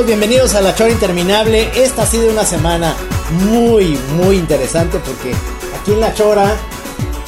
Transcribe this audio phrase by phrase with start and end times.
[0.00, 1.68] Bienvenidos a La Chora Interminable.
[1.76, 2.96] Esta ha sido una semana
[3.46, 5.32] muy, muy interesante porque
[5.78, 6.56] aquí en La Chora,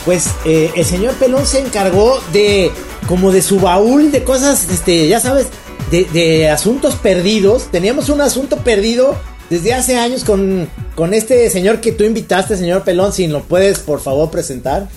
[0.07, 2.73] pues eh, el señor Pelón se encargó de,
[3.07, 5.49] como de su baúl de cosas, este, ya sabes,
[5.91, 7.71] de, de asuntos perdidos.
[7.71, 9.15] Teníamos un asunto perdido
[9.51, 13.79] desde hace años con, con este señor que tú invitaste, señor Pelón, si lo puedes
[13.79, 14.89] por favor presentar.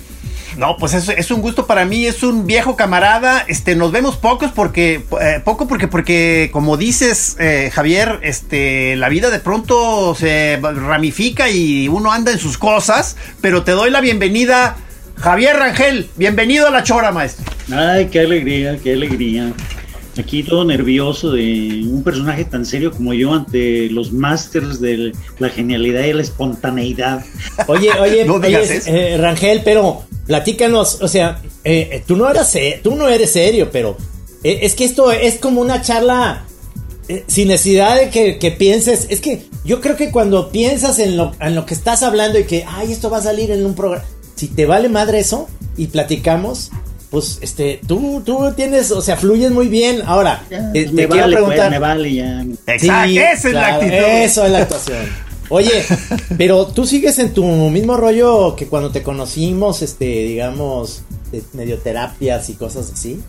[0.57, 3.45] No, pues es, es un gusto para mí, es un viejo camarada.
[3.47, 9.07] Este, nos vemos pocos porque, eh, poco porque, porque, como dices, eh, Javier, este, la
[9.07, 13.17] vida de pronto se ramifica y uno anda en sus cosas.
[13.39, 14.77] Pero te doy la bienvenida,
[15.17, 16.09] Javier Rangel.
[16.15, 17.45] Bienvenido a la chora, maestro.
[17.71, 19.53] Ay, qué alegría, qué alegría.
[20.19, 25.49] Aquí todo nervioso de un personaje tan serio como yo ante los masters de la
[25.49, 27.23] genialidad y la espontaneidad.
[27.67, 32.55] Oye, oye, No oye, eh, Rangel, pero platícanos, o sea, eh, eh, tú no eras,
[32.83, 33.97] tú no eres serio, pero
[34.43, 36.45] eh, es que esto es como una charla
[37.09, 39.07] eh, sin necesidad de que, que pienses.
[39.09, 42.45] Es que yo creo que cuando piensas en lo, en lo que estás hablando y
[42.45, 44.05] que, ay, esto va a salir en un programa,
[44.35, 46.71] si te vale madre eso y platicamos.
[47.09, 50.01] Pues, este, tú, tú tienes, o sea, fluyes muy bien.
[50.05, 51.71] Ahora, Ya, eh, te me, quiero vale, pues, preguntar.
[51.71, 52.45] me vale ya.
[52.67, 53.93] Exacto, Sí, esa es la actitud.
[53.93, 54.97] Eso es la actuación.
[55.49, 55.71] Oye,
[56.37, 61.77] pero tú sigues en tu mismo rollo que cuando te conocimos, este, digamos, de medio
[61.77, 63.21] terapias y cosas así.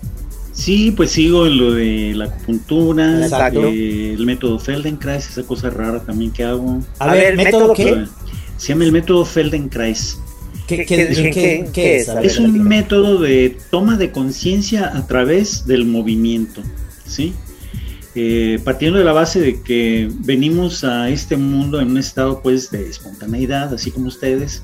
[0.52, 3.62] Sí, pues sigo en lo de la acupuntura, Exacto.
[3.66, 6.80] eh, el método Feldenkrais, esa cosa rara también que hago.
[6.98, 8.04] A, A ver, método ¿método qué?
[8.56, 10.18] Se llama el método Feldenkrais.
[10.68, 12.02] ¿Qué, ¿Qué- qué- qué- qué- qué- qué qué es?
[12.02, 12.08] es?
[12.10, 16.62] A ver, Es un método de toma de conciencia a través del movimiento,
[17.06, 17.32] ¿sí?
[18.14, 22.68] Eh, partiendo de la base de que venimos a este mundo en un estado pues
[22.70, 24.62] de espontaneidad, así como ustedes,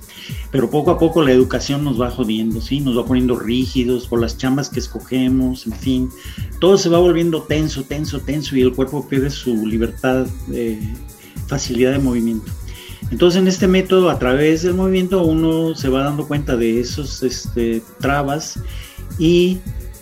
[0.50, 2.81] pero poco a poco la educación nos va jodiendo, ¿sí?
[2.81, 6.09] Nos va poniendo rígidos por las chambas que escogemos, en fin,
[6.59, 10.81] todo se va volviendo tenso, tenso, tenso y el cuerpo pierde su libertad, eh,
[11.47, 12.50] facilidad de movimiento.
[13.10, 17.22] Entonces en este método, a través del movimiento, uno se va dando cuenta de esos
[17.22, 18.59] este, trabas
[19.19, 19.59] y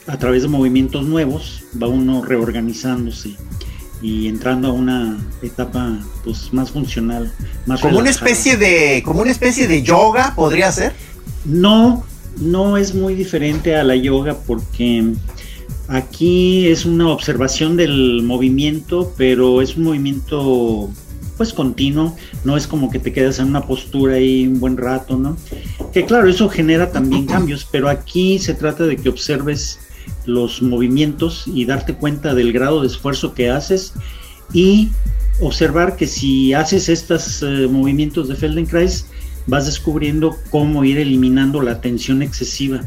[0.06, 3.36] a través de movimientos nuevos va uno reorganizándose
[4.00, 7.32] y entrando a una etapa pues más funcional,
[7.66, 10.92] más Como una especie de, como una especie de yoga, podría ser.
[11.44, 12.04] No,
[12.40, 15.12] no es muy diferente a la yoga porque
[15.86, 20.90] aquí es una observación del movimiento, pero es un movimiento
[21.37, 25.16] pues continuo, no es como que te quedas en una postura ahí un buen rato,
[25.16, 25.37] ¿no?
[25.93, 29.78] Que claro, eso genera también cambios, pero aquí se trata de que observes
[30.26, 33.93] los movimientos y darte cuenta del grado de esfuerzo que haces
[34.53, 34.91] y
[35.41, 39.06] observar que si haces estos eh, movimientos de Feldenkrais
[39.47, 42.82] vas descubriendo cómo ir eliminando la tensión excesiva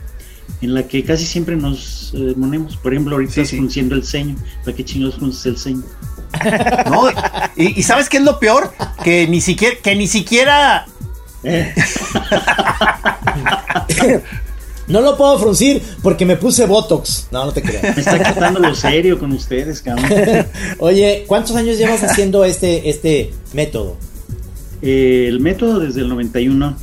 [0.62, 2.78] en la que casi siempre nos eh, ponemos.
[2.78, 3.58] Por ejemplo, ahorita Sí, estás sí.
[3.58, 4.36] frunciendo el ceño.
[4.64, 5.84] ¿Para qué chingados frunces el ceño?
[6.90, 7.10] ¿no?
[7.56, 8.74] Y, y ¿sabes qué es lo peor?
[9.04, 10.86] Que ni siquiera, que ni siquiera
[14.88, 17.30] No lo puedo fruncir porque me puse Botox.
[17.32, 17.98] No, no te Me creas.
[17.98, 20.06] está quitando lo serio con ustedes, cabrón.
[20.80, 23.98] Oye, ¿cuántos años llevas haciendo este, este método?
[24.84, 26.78] Eh, el método desde el 91.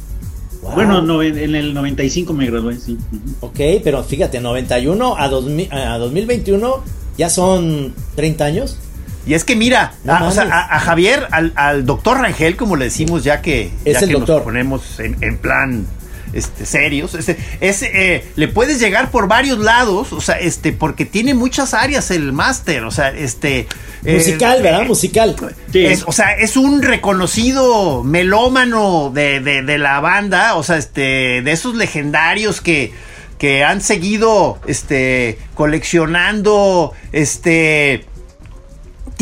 [0.62, 0.72] Wow.
[0.72, 2.98] Bueno, no, en, el 95 me gradué, sí.
[3.40, 6.82] Ok, pero fíjate, 91 a, 2000 a 2021
[7.16, 8.78] ya son 30 años.
[9.26, 12.56] Y es que mira, No a, o sea, a, a Javier, al, al doctor Rangel,
[12.56, 14.36] como le decimos ya que, Es ya el que doctor.
[14.38, 15.86] nos ponemos en, en plan
[16.32, 17.14] este, serios.
[17.14, 21.72] Este, es, eh, le puedes llegar por varios lados, o sea, este, porque tiene muchas
[21.74, 23.68] áreas el máster, o sea, este...
[24.04, 24.82] eh, Musical, ¿verdad?
[24.82, 25.36] eh, Musical.
[25.70, 25.84] Sí.
[25.86, 31.42] es- o sea, es un reconocido melómano de, de- de la banda, o sea, este,
[31.42, 32.92] de esos legendarios que,
[33.38, 38.06] que han seguido, este, coleccionando, este,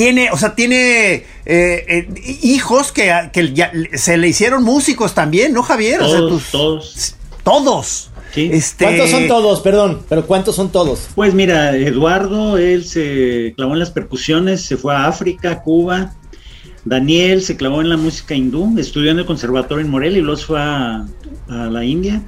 [0.00, 2.08] tiene, o sea, tiene eh, eh,
[2.42, 6.00] hijos que, que ya se le hicieron músicos también, ¿no, Javier?
[6.00, 7.14] O sea, Todos, tus- todos.
[7.42, 8.10] todos.
[8.32, 8.48] Sí.
[8.52, 9.60] Este, ¿Cuántos son todos?
[9.60, 11.08] Perdón, pero ¿cuántos son todos?
[11.14, 16.14] Pues mira, Eduardo, él se clavó en las percusiones, se fue a África, Cuba.
[16.84, 20.38] Daniel se clavó en la música hindú, estudió en el conservatorio en Morelia y luego
[20.38, 21.04] se fue a,
[21.48, 22.22] a la India.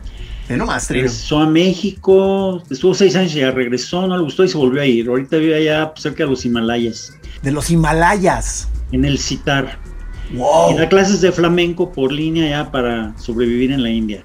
[0.49, 1.05] Ve nomás, Trino.
[1.05, 4.83] Regresó a México, estuvo seis años y ya regresó, no le gustó y se volvió
[4.83, 5.09] a ir.
[5.09, 8.69] Ahorita vive allá cerca de los Himalayas, De los Himalayas.
[8.93, 9.79] en el Citar.
[10.35, 10.73] Wow.
[10.73, 14.23] Y da clases de flamenco por línea ya para sobrevivir en la India.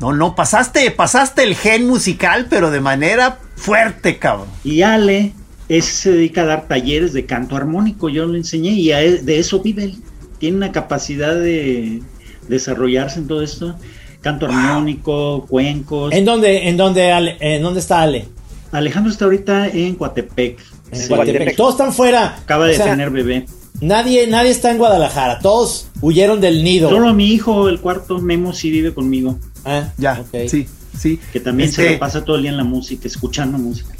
[0.00, 4.46] No, no, pasaste, pasaste el gen musical, pero de manera fuerte, cabrón.
[4.62, 5.32] Y Ale,
[5.68, 9.24] ese se dedica a dar talleres de canto armónico, yo le enseñé y a él-
[9.24, 9.96] de eso vive él.
[10.38, 12.00] Tiene una capacidad de
[12.48, 13.74] desarrollarse en todo esto.
[14.20, 16.12] Canto armónico, cuencos.
[16.12, 17.36] ¿En dónde, en dónde, Ale?
[17.40, 18.26] ¿En dónde está Ale?
[18.70, 20.58] Alejandro está ahorita en Coatepec.
[20.92, 21.54] En Sí.
[21.56, 22.36] Todos están fuera.
[22.38, 23.46] Acaba de O sea, tener bebé.
[23.80, 25.38] Nadie, nadie está en Guadalajara.
[25.38, 26.88] Todos huyeron del nido.
[26.90, 29.38] Solo mi hijo, el cuarto, Memo, sí vive conmigo.
[29.64, 30.48] Ah, Ya, ok.
[30.48, 30.66] sí,
[30.98, 31.20] sí.
[31.32, 33.90] Que también Este, se lo pasa todo el día en la música, escuchando música.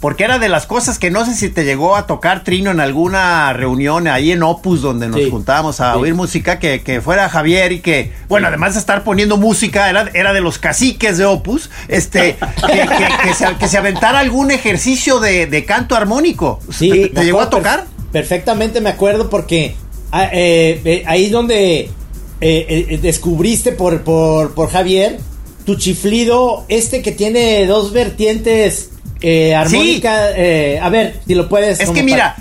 [0.00, 2.80] Porque era de las cosas que no sé si te llegó a tocar Trino en
[2.80, 5.30] alguna reunión ahí en Opus donde nos Sí.
[5.30, 6.00] juntábamos a Sí.
[6.00, 10.10] oír música, que, que fuera Javier y que, bueno, además de estar poniendo música, era,
[10.14, 14.50] era de los caciques de Opus, este, que, que- que se, que se aventara algún
[14.50, 16.60] ejercicio de, de canto armónico.
[16.70, 17.84] Sí, ¿Te, te llegó a tocar?
[17.84, 19.74] perf- Perfectamente me acuerdo porque
[20.12, 21.90] ah, eh, eh, ahí donde eh,
[22.40, 25.18] eh, descubriste por, por, por Javier
[25.64, 28.90] tu chiflido, este que tiene dos vertientes
[29.26, 30.30] eh, armónica.
[30.36, 31.80] eh, a ver, si lo puedes.
[31.80, 32.36] Es que mira,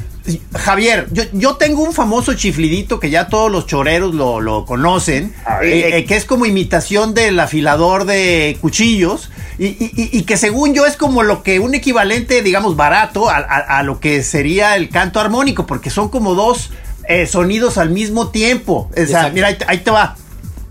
[0.56, 5.34] Javier, yo, yo tengo un famoso chiflidito que ya todos los choreros lo, lo conocen,
[5.62, 10.38] eh, eh, que es como imitación del afilador de cuchillos y, y- y- y que
[10.38, 14.24] según yo es como lo que un equivalente, digamos, barato a, a- a lo que
[14.24, 16.72] sería el canto armónico, porque son como dos
[17.10, 18.90] eh, sonidos al mismo tiempo.
[18.92, 19.34] O sea, Exacto.
[19.34, 20.16] mira, ahí te, ahí te va.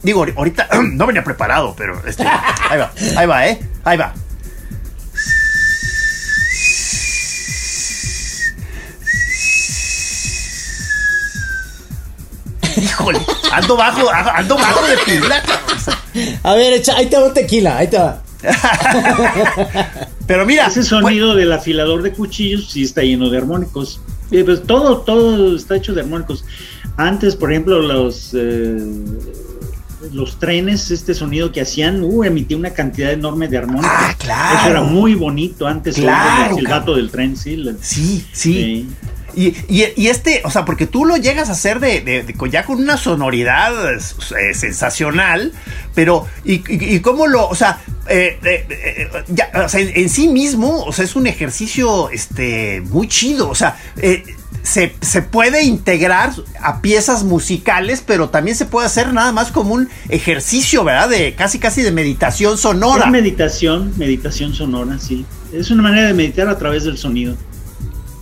[0.03, 3.61] Digo, ahorita no venía preparado, pero este, ahí va, ahí va, ¿eh?
[3.85, 4.15] Ahí va.
[12.83, 13.19] Híjole,
[13.53, 15.43] ando bajo, ando bajo de pila.
[16.43, 18.23] A ver, echa, ahí te va un tequila, ahí te va.
[20.27, 24.01] Pero mira, Ese sonido del afilador de cuchillos sí está lleno de armónicos.
[24.31, 26.45] Eh, pues todo, todo está hecho de armónicos.
[26.97, 28.77] Antes, por ejemplo, los eh,
[30.13, 33.91] los trenes, este sonido que hacían, uh, emitía una cantidad enorme de armónicos.
[33.93, 34.59] Ah, claro.
[34.59, 35.95] Eso era muy bonito antes.
[35.97, 36.97] Claro, el cabrón.
[36.97, 37.57] del tren, sí.
[37.57, 38.53] la- Sí, sí.
[38.55, 38.89] Sí.
[39.35, 42.65] Y, y- este, o sea, porque tú lo llegas a hacer de, de- de- ya
[42.65, 45.53] con una sonoridad eh, sensacional,
[45.95, 51.05] pero, y, cómo lo, o sea, eh, eh, eh, ya, en, sí mismo, o sea,
[51.05, 53.77] es un ejercicio, este, muy chido, o sea,
[54.63, 59.75] se, se puede integrar a piezas musicales, pero también se puede hacer nada más como
[59.75, 61.09] un ejercicio, ¿verdad?
[61.09, 63.07] De casi, casi de meditación sonora.
[63.07, 65.25] Es meditación, meditación sonora, sí.
[65.53, 67.37] Es una manera de meditar a través del sonido.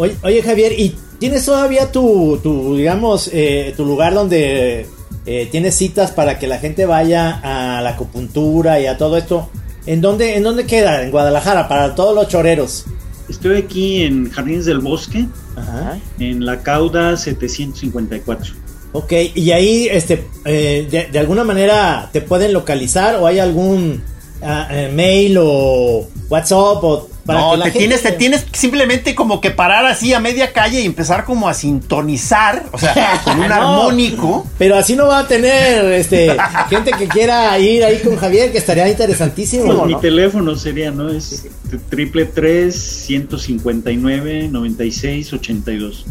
[0.00, 4.86] Oye, oye, Javier, ¿y tienes todavía tu, tu digamos, eh, tu lugar donde
[5.26, 9.50] eh, tienes citas para que la gente vaya a la acupuntura y a todo esto?
[9.84, 11.02] ¿En dónde, ¿En dónde queda?
[11.02, 12.86] En Guadalajara, para todos los choreros.
[13.28, 15.98] Estoy aquí en Jardines del Bosque, Ajá.
[16.18, 18.54] en la cauda 754.
[18.92, 24.02] Ok, y ahí, este, eh, de, de alguna manera te pueden localizar o hay algún
[24.40, 28.44] ah, eh, mail o WhatsApp o para no, que la te gente- tienes, te tienes
[28.52, 33.20] simplemente como que parar así a media calle y empezar como a sintonizar, o sea,
[33.24, 34.46] con un No, armónico.
[34.58, 36.36] Pero así no va a tener, este,
[36.68, 39.64] gente que quiera ir ahí con Javier, que estaría interesantísimo.
[39.66, 39.84] Pues ¿no?
[39.86, 41.08] mi teléfono sería, ¿no?
[41.10, 41.46] Es
[41.88, 42.74] triple tres
[43.06, 46.04] 159 96 82.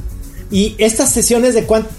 [0.52, 1.90] Y estas sesiones de cuánto,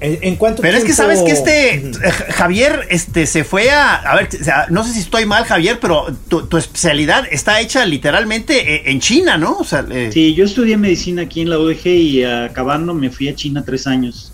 [0.00, 1.92] en, en cuánto Pero es que sabes que este eh,
[2.30, 5.78] Javier este se fue a a ver, o sea, no sé si estoy mal Javier,
[5.80, 9.58] pero tu, tu especialidad está hecha literalmente eh, en China, ¿no?
[9.58, 13.28] O sea, eh, Sí, yo estudié medicina aquí en la UDG y acabando me fui
[13.28, 14.32] a China tres años,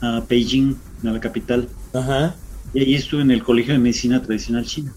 [0.00, 1.68] a Beijing, a la capital.
[1.92, 2.36] Ajá,
[2.74, 4.92] Y allí estuve en el Colegio de Medicina Tradicional China.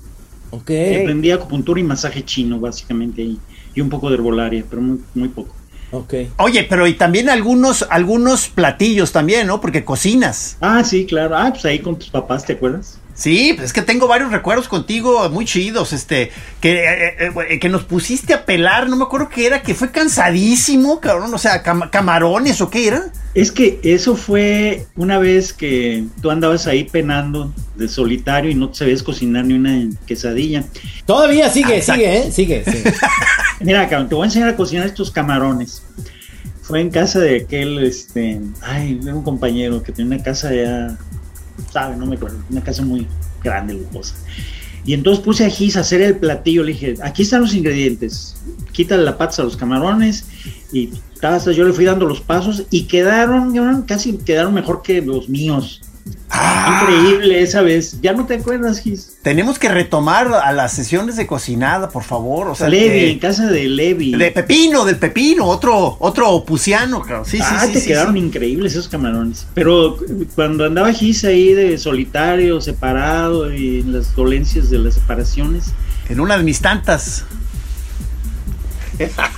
[0.52, 0.70] ok.
[0.70, 3.40] Y aprendí acupuntura y masaje chino, básicamente ahí.
[3.76, 5.59] Y un poco de herbolaria, pero muy, muy poco.
[5.92, 6.14] Ok.
[6.38, 9.60] Oye, pero y también algunos, algunos platillos también, ¿no?
[9.60, 10.58] Porque cocinas.
[10.62, 11.36] Ah, sí, claro.
[11.38, 13.00] Ah, pues ahí con tus papás, ¿te acuerdas?
[13.16, 16.32] Sí, pues es que tengo varios recuerdos contigo muy chidos, este,
[16.62, 19.76] que, eh, eh, eh, que nos pusiste a pelar, no me acuerdo qué era, que
[19.76, 23.12] fue cansadísimo, cabrón, o sea, cam- camarones o qué era.
[23.36, 28.70] Es que eso fue una vez que tú andabas ahí penando de solitario y no
[28.70, 30.64] te sabías cocinar ni una quesadilla.
[31.06, 32.02] Todavía sigue, Ah, exacto.
[32.02, 32.32] sigue, ¿eh?
[32.32, 32.94] Sigue, sigue.
[33.62, 35.84] Mira, cabrón, te voy a enseñar a cocinar estos camarones.
[36.62, 40.98] Fue en casa de aquel, este, ay, era un compañero que tenía una casa ya,
[41.72, 43.08] sabe, no me acuerdo, una casa muy
[43.44, 44.16] grande, lujosa.
[44.86, 48.38] Y entonces puse a Gis a hacer el platillo, le dije, aquí están los ingredientes,
[48.72, 50.26] quítale la pata a los camarones
[50.72, 55.82] y yo le fui dando los pasos y quedaron, casi quedaron mejor que los míos.
[56.30, 56.82] Ah.
[56.84, 58.00] Increíble esa vez.
[58.02, 59.18] ¿Ya no te acuerdas, Gis?
[59.22, 63.48] Tenemos que retomar a las sesiones de cocinada, por favor, o sea, Levi, en casa
[63.48, 64.16] de Levi.
[64.16, 67.26] de Pepino, del Pepino, otro, otro opusiano, cabrón.
[67.26, 68.20] Sí, ah, sí, te sí, quedaron sí.
[68.20, 69.48] increíbles esos camarones.
[69.54, 69.98] Pero
[70.36, 75.74] cuando andaba Gis ahí de solitario, separado y las dolencias de las separaciones,
[76.08, 77.26] En una de mis tantas.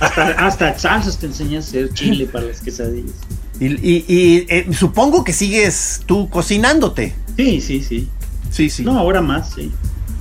[0.00, 3.14] hasta, hasta salsas te enseñé a hacer chile para las quesadillas.
[3.60, 7.14] Y, y- y, eh, supongo que sigues tú cocinándote.
[7.36, 8.08] Sí, sí, sí.
[8.50, 8.82] Sí, sí.
[8.84, 9.72] No, ahora más, sí.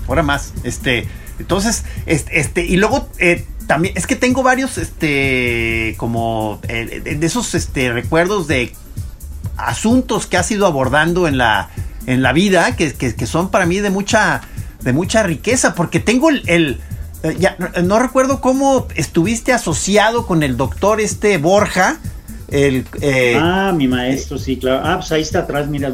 [0.08, 0.54] Ahora más.
[0.64, 1.08] Este,
[1.40, 7.26] entonces, este, este y luego eh, también, es que tengo varios, este, como eh, de
[7.26, 8.74] esos, este, recuerdos de
[9.58, 11.70] asuntos que has ido abordando en la,
[12.06, 14.42] en la vida, que, que- que son para mí de mucha,
[14.82, 16.80] de mucha riqueza, porque tengo el, el-
[17.40, 22.00] ya, no, no recuerdo cómo estuviste asociado con el doctor este Borja,
[22.52, 24.82] el, eh, ah, mi maestro, sí, claro.
[24.86, 25.92] Ah, pues ahí está atrás, mira.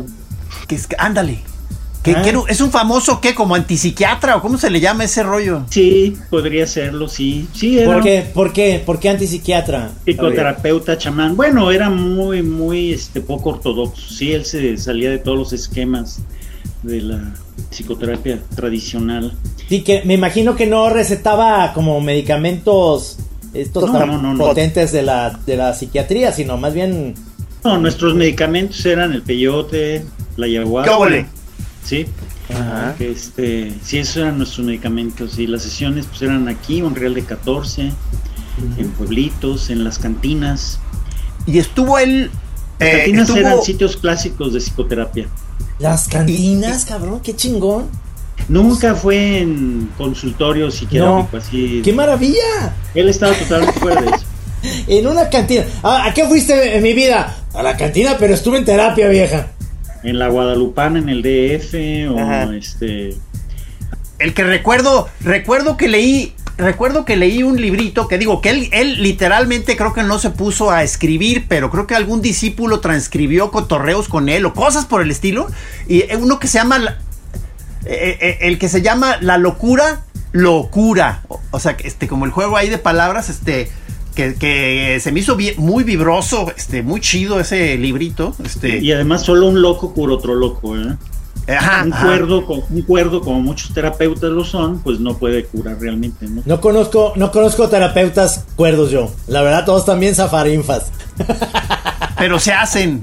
[0.67, 1.39] que es, ándale,
[2.03, 2.21] que, Ah.
[2.21, 3.33] que es un famoso, ¿qué?
[3.35, 5.63] Como antipsiquiatra, o cómo se le llama ese rollo.
[5.69, 7.47] Sí, podría serlo, sí.
[7.53, 8.25] Sí, era ¿Por qué?
[8.33, 8.81] ¿Por qué?
[8.85, 9.91] ¿Por qué antipsiquiatra?
[10.05, 11.35] psicoterapeuta chamán.
[11.35, 14.13] Bueno, era muy, muy este, poco ortodoxo.
[14.13, 16.19] Sí, él se salía de todos los esquemas
[16.83, 17.33] de la
[17.71, 19.33] psicoterapia tradicional.
[19.67, 23.17] Sí, que me imagino que no recetaba como medicamentos
[23.53, 24.37] estos No, tan no, no, no.
[24.45, 27.15] potentes de la, de la psiquiatría, sino más bien
[27.63, 30.89] No, nuestros medicamentos eran el peyote, la ayahuasca.
[30.91, 31.25] ¿Qué óvole?
[31.83, 32.05] Sí.
[32.97, 35.37] Que, Este, sí, esos eran nuestros medicamentos.
[35.37, 37.91] Y las sesiones pues eran aquí, un real de 14,
[38.77, 40.79] en pueblitos, en las cantinas.
[41.45, 42.31] Y estuvo él.
[42.79, 45.27] Las eh, cantinas estuvo- eran sitios clásicos de psicoterapia.
[45.79, 47.85] las cantinas, cabrón, qué chingón.
[48.49, 51.37] Nunca fue en consultorio psiquiátrico, No.
[51.37, 51.81] así.
[51.83, 52.73] ¡Qué maravilla!
[52.95, 54.25] Él estaba totalmente fuera de eso.
[54.87, 55.63] En una cantina.
[55.83, 57.37] Ah, ¿A qué fuiste en mi vida?
[57.53, 59.47] A la cantina, pero estuve en terapia, vieja.
[60.03, 61.73] En la Guadalupana, en el DF,
[62.11, 63.15] o este.
[64.19, 68.69] El que recuerdo, recuerdo que leí, recuerdo que leí un librito que digo que él,
[68.71, 73.51] él literalmente creo que no se puso a escribir, pero creo que algún discípulo transcribió
[73.51, 75.47] cotorreos con él o cosas por el estilo.
[75.87, 76.97] Y uno que se llama, la-
[77.85, 81.21] eh, eh, el que se llama La locura, locura.
[81.27, 83.69] O, o sea, que, este, como el juego ahí de palabras, este.
[84.15, 88.33] Que, que se me hizo bien- muy vibroso, este, muy chido ese librito.
[88.43, 90.97] Este, Y además, solo un loco cura otro loco, ¿eh?
[91.55, 92.03] ajá, un, ajá.
[92.07, 96.41] cuerdo, co- un cuerdo, como muchos terapeutas lo son, pues no puede curar realmente, ¿no?
[96.47, 99.11] No conozco, no conozco terapeutas cuerdos yo.
[99.27, 100.87] La verdad, todos también zafarinfas.
[102.17, 103.01] pero se hacen.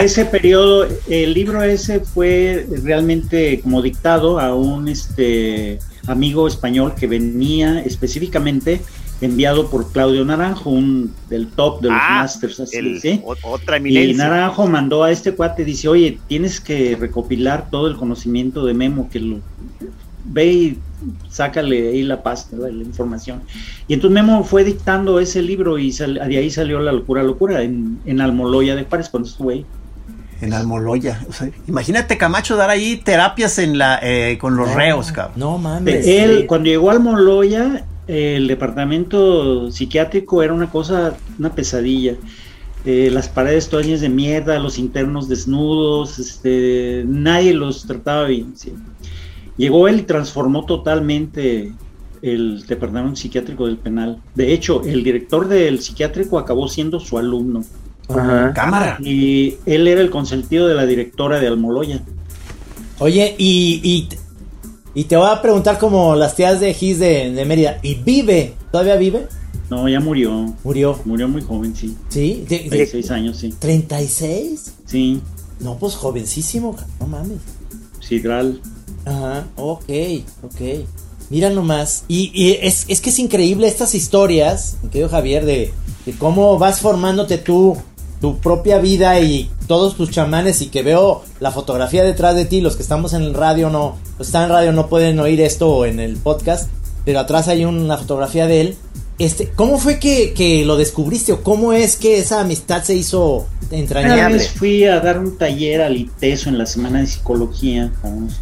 [0.00, 7.06] Ese periodo, el libro ese fue realmente como dictado a un este amigo español que
[7.06, 8.80] venía específicamente
[9.20, 13.20] enviado por Claudio Naranjo, un del top de los Ah, masters, así, el- ¿sí?
[13.42, 14.16] otra Y eminencia.
[14.28, 19.10] Naranjo mandó a este cuate, dice, oye, tienes que recopilar todo el conocimiento de Memo,
[19.10, 19.40] que lo
[20.32, 20.78] ve y
[21.28, 23.40] sácale ahí la pasta, la, la información.
[23.88, 27.62] Y entonces Memo fue dictando ese libro y sal- de ahí salió La Locura Locura,
[27.62, 29.66] en, en Almoloya de Juárez, cuando estuve ahí.
[30.42, 31.20] En Almoloya.
[31.28, 35.38] O sea, imagínate Camacho dar ahí terapias en la eh, con los reos, cabrón.
[35.38, 36.06] No mames.
[36.06, 36.46] Él, sí.
[36.46, 42.14] cuando llegó a Almoloya, el departamento psiquiátrico era una cosa, una pesadilla.
[42.86, 48.52] Eh, las paredes todas de mierda, los internos desnudos, este, nadie los trataba bien.
[48.56, 48.72] sí.
[49.60, 51.72] Llegó él y transformó totalmente
[52.22, 54.22] el departamento psiquiátrico del penal.
[54.34, 57.62] De hecho, el director del psiquiátrico acabó siendo su alumno.
[58.08, 58.96] Cámara.
[59.02, 62.00] Y él era el consentido de la directora de Almoloya.
[62.98, 64.08] Oye, y, y,
[64.94, 67.78] y te voy a preguntar como las tías de Gis de, de Mérida.
[67.82, 68.54] ¿Y vive?
[68.72, 69.26] ¿Todavía vive?
[69.70, 70.54] No, ya murió.
[70.64, 70.98] Murió.
[71.04, 71.96] Murió muy joven, sí.
[72.08, 72.44] ¿Sí?
[72.48, 73.54] ¿De- de- 26 años, sí.
[73.60, 74.72] ¿36?
[74.86, 75.20] Sí,
[75.60, 77.38] No, pues jovencísimo, no mames.
[78.00, 78.60] Sidral.
[79.04, 79.90] Ajá, ok,
[80.42, 80.60] ok.
[81.30, 82.04] Mira nomás.
[82.08, 85.72] Y, y es, es, que es increíble estas historias, mi querido Javier, de,
[86.04, 87.76] de, cómo vas formándote tú,
[88.20, 90.60] tu propia vida y todos tus chamanes.
[90.60, 92.60] Y que veo la fotografía detrás de ti.
[92.60, 95.40] Los que estamos en el radio no, los que están en radio no pueden oír
[95.40, 96.68] esto en el podcast.
[97.04, 98.76] Pero atrás hay una fotografía de él.
[99.20, 103.46] Este, ¿Cómo fue que, que lo descubriste o cómo es que esa amistad se hizo
[103.70, 104.22] entrañable?
[104.22, 108.40] Una vez fui a dar un taller al ITESO en la semana de psicología, vamos,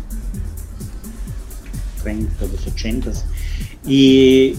[2.08, 3.10] 30, los 80
[3.86, 4.56] y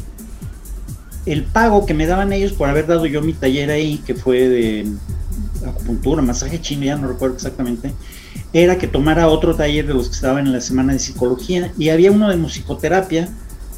[1.25, 4.47] el pago que me daban ellos por haber dado yo mi taller ahí, que fue
[4.47, 4.87] de
[5.65, 7.93] acupuntura, masaje chino, ya no recuerdo exactamente,
[8.53, 11.89] era que tomara otro taller de los que estaban en la semana de psicología y
[11.89, 13.27] había uno de musicoterapia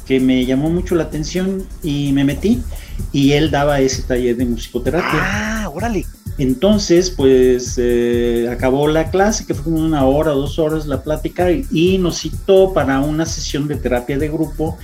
[0.06, 2.62] que me llamó mucho la atención y me metí
[3.10, 5.18] y él daba ese taller de musicoterapia.
[5.20, 6.04] Ah, órale.
[6.42, 11.48] Entonces, pues eh, acabó la clase, que fue como una hora, dos horas la plática,
[11.52, 14.76] y nos citó para una sesión de terapia de grupo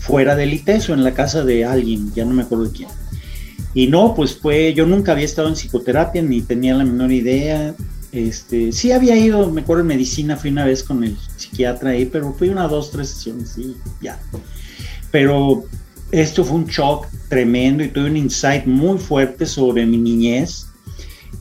[0.00, 2.88] fuera del ITESO, en la casa de alguien, ya no me acuerdo de quién.
[3.74, 7.76] Y no, pues fue, yo nunca había estado en psicoterapia, ni tenía la menor idea.
[8.10, 12.06] Este, sí había ido, me acuerdo en medicina, fui una vez con el psiquiatra ahí,
[12.06, 14.20] pero fui una, dos, tres sesiones y ya.
[15.12, 15.64] Pero
[16.10, 20.73] esto fue un shock tremendo y tuve un insight muy fuerte sobre mi niñez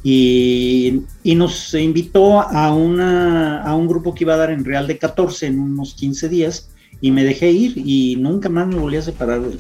[0.04, 4.98] y, nos invitó a, una, a un grupo que iba a dar en Real de
[4.98, 6.70] 14 en unos 15 días
[7.02, 9.60] y me dejé ir y nunca más me volví a separar de él.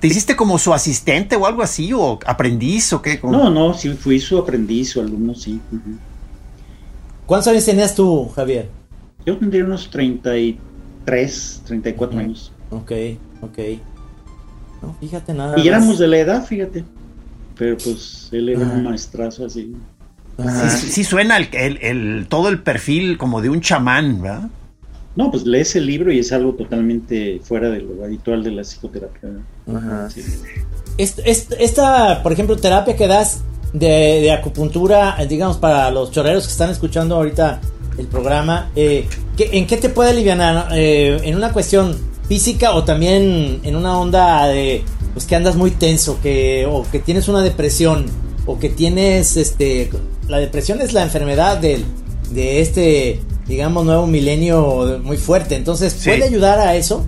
[0.00, 1.92] ¿Te hiciste como su asistente o algo así?
[1.92, 3.20] ¿O aprendiz o qué?
[3.22, 5.60] No, no, sí, fui su aprendiz, su alumno, sí.
[7.26, 8.68] ¿Cuántos años tenías tú, Javier?
[9.24, 12.52] Yo tendría unos 33, 34 años.
[12.70, 12.92] Ok,
[13.40, 13.58] ok.
[14.82, 15.58] No, fíjate nada.
[15.60, 16.84] Y éramos de la edad, fíjate
[17.62, 19.72] pero pues él era un maestrazo así.
[20.68, 24.48] Sí, suena el, el, todo el perfil como de un chamán, ¿verdad?
[25.14, 28.62] No, pues lees el libro y es algo totalmente fuera de lo habitual de la
[28.62, 29.30] psicoterapia.
[29.72, 30.08] Ajá.
[30.98, 37.14] Esta, por ejemplo, terapia que das de, acupuntura, digamos, para los chorreros que están escuchando
[37.14, 37.60] ahorita
[37.96, 39.06] el programa, eh,
[39.38, 40.66] ¿en qué te puede aliviar?
[40.72, 45.70] Eh, ¿En una cuestión física o también en una onda de pues que andas muy
[45.70, 48.06] tenso, que o que tienes una depresión
[48.46, 49.90] o que tienes este
[50.28, 51.84] la depresión es la enfermedad del
[52.32, 57.04] de este digamos nuevo milenio muy fuerte, entonces puede ayudar a eso.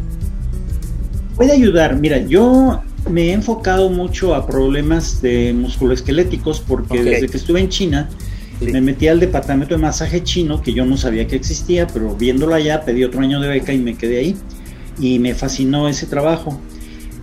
[1.36, 2.80] Puede ayudar, mira, yo
[3.10, 8.08] me he enfocado mucho a problemas de musculoesqueléticos porque desde que estuve en China
[8.60, 12.54] me metí al departamento de masaje chino que yo no sabía que existía, pero viéndolo
[12.54, 14.36] allá pedí otro año de beca y me quedé ahí.
[14.98, 16.60] Y me fascinó ese trabajo.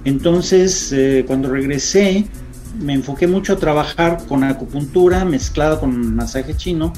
[0.05, 2.25] Entonces, eh, cuando regresé,
[2.79, 6.93] me enfoqué mucho a trabajar con acupuntura mezclada con masaje chino,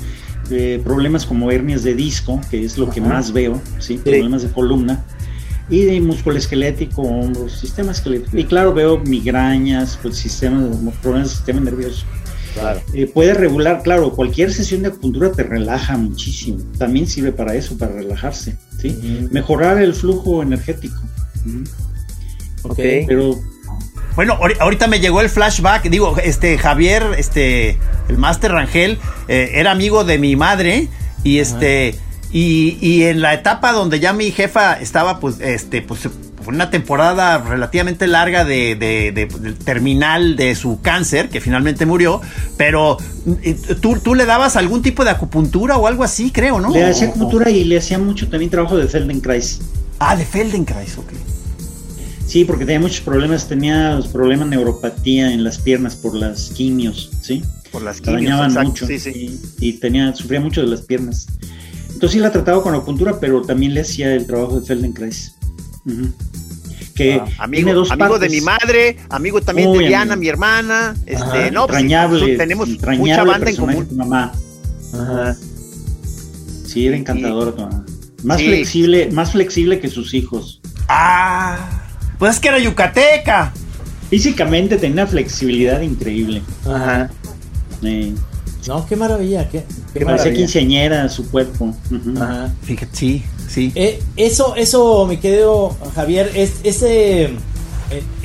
[0.50, 3.98] eh, problemas como hernias de disco, que es lo que más veo, ¿sí?
[3.98, 5.04] problemas de columna,
[5.70, 8.38] y de músculo esquelético, hombros, sistema esquelético.
[8.38, 10.70] Y claro, veo migrañas, pues, sistema,
[11.02, 12.06] problemas del sistema nervioso.
[12.94, 16.60] Eh, puede regular, claro, cualquier sesión de acupuntura te relaja muchísimo.
[16.78, 19.28] También sirve para eso, para relajarse, ¿sí?
[19.32, 21.02] Mejorar el flujo energético.
[22.64, 22.80] Ok.
[23.08, 23.36] Pero.
[24.16, 25.90] Bueno, ahorita me llegó el flashback.
[25.90, 30.88] Digo, este Javier, este, el Master Rangel, eh, era amigo de mi madre.
[31.24, 31.96] Y este.
[32.32, 36.10] Y, y, en la etapa donde ya mi jefa estaba, pues, este, pues,
[36.48, 42.22] una temporada relativamente larga de, de, terminal de su cáncer, que finalmente murió,
[42.58, 42.98] pero
[43.82, 46.72] ¿tú, tú le dabas algún tipo de acupuntura o algo así, creo, ¿no?
[46.72, 49.62] Le hacía acupuntura y le hacía mucho también trabajo de Feldenkrais.
[50.00, 51.14] Ah, de Feldenkrais, ok.
[52.34, 57.12] Sí, porque tenía muchos problemas, tenía problemas de neuropatía en las piernas por las quimios,
[57.22, 57.44] ¿sí?
[57.72, 58.88] Por las quimios, dañaban mucho
[59.60, 61.28] Y, tenía, sufría mucho de las piernas.
[61.90, 65.36] Entonces sí la trataba con acupuntura, pero también le hacía el trabajo de Feldenkrais.
[66.96, 71.52] Que ah, amigo, dos amigo de mi madre, amigo también de Diana, mi hermana, este,
[71.52, 71.86] no, pues,
[72.36, 72.68] tenemos
[72.98, 73.88] mucha banda en común.
[73.92, 74.34] mamá.
[74.92, 75.38] Ajá.
[76.66, 77.86] Sí, era encantadora tu mamá.
[78.24, 80.62] Más flexible, más flexible que sus hijos.
[80.88, 81.83] Ah.
[82.20, 83.54] Pues es que era yucateca.
[84.10, 86.42] Físicamente tenía una flexibilidad increíble.
[86.66, 87.10] Ajá.
[88.68, 89.50] No, qué maravilla.
[89.50, 91.74] Qué, qué parecía quinceañera su cuerpo.
[92.16, 92.54] Ajá.
[92.62, 93.72] Fíjate, sí, sí.
[93.76, 97.24] Eh, eso, eso, mi querido Javier, es ese.
[97.24, 97.32] Eh,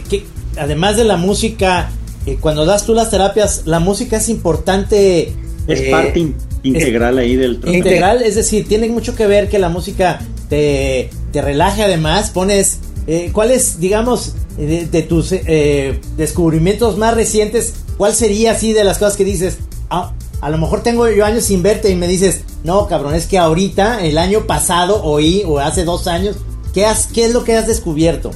[0.08, 0.24] que
[0.58, 1.90] además de la música,
[2.26, 5.34] eh, cuando das tú las terapias, la música es importante.
[5.66, 7.76] Es parte integral ahí del trabajo.
[7.76, 12.80] Integral, es decir, tiene mucho que ver que la música te, te relaje además, pones
[13.08, 17.74] eh, ¿Cuál es, digamos, de, tus eh, descubrimientos más recientes?
[17.96, 19.58] ¿Cuál sería así de las cosas que dices?
[19.90, 23.26] Ah, a lo mejor tengo yo años sin verte y me dices, no, cabrón, es
[23.26, 26.36] que ahorita, el año pasado oí, o hace dos años,
[26.74, 28.30] ¿Qué, has, ¿Qué es lo que has descubierto?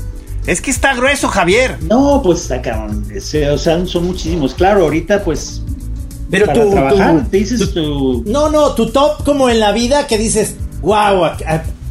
[0.47, 1.79] Es que está grueso, Javier.
[1.83, 3.07] No, pues cabrón.
[3.15, 4.55] O sea, son muchísimos.
[4.55, 5.63] Claro, ahorita pues.
[6.31, 8.31] Pero para tú, trabajar, tú- te dices tú- tu.
[8.31, 11.27] No, no, tu top como en la vida que dices, wow,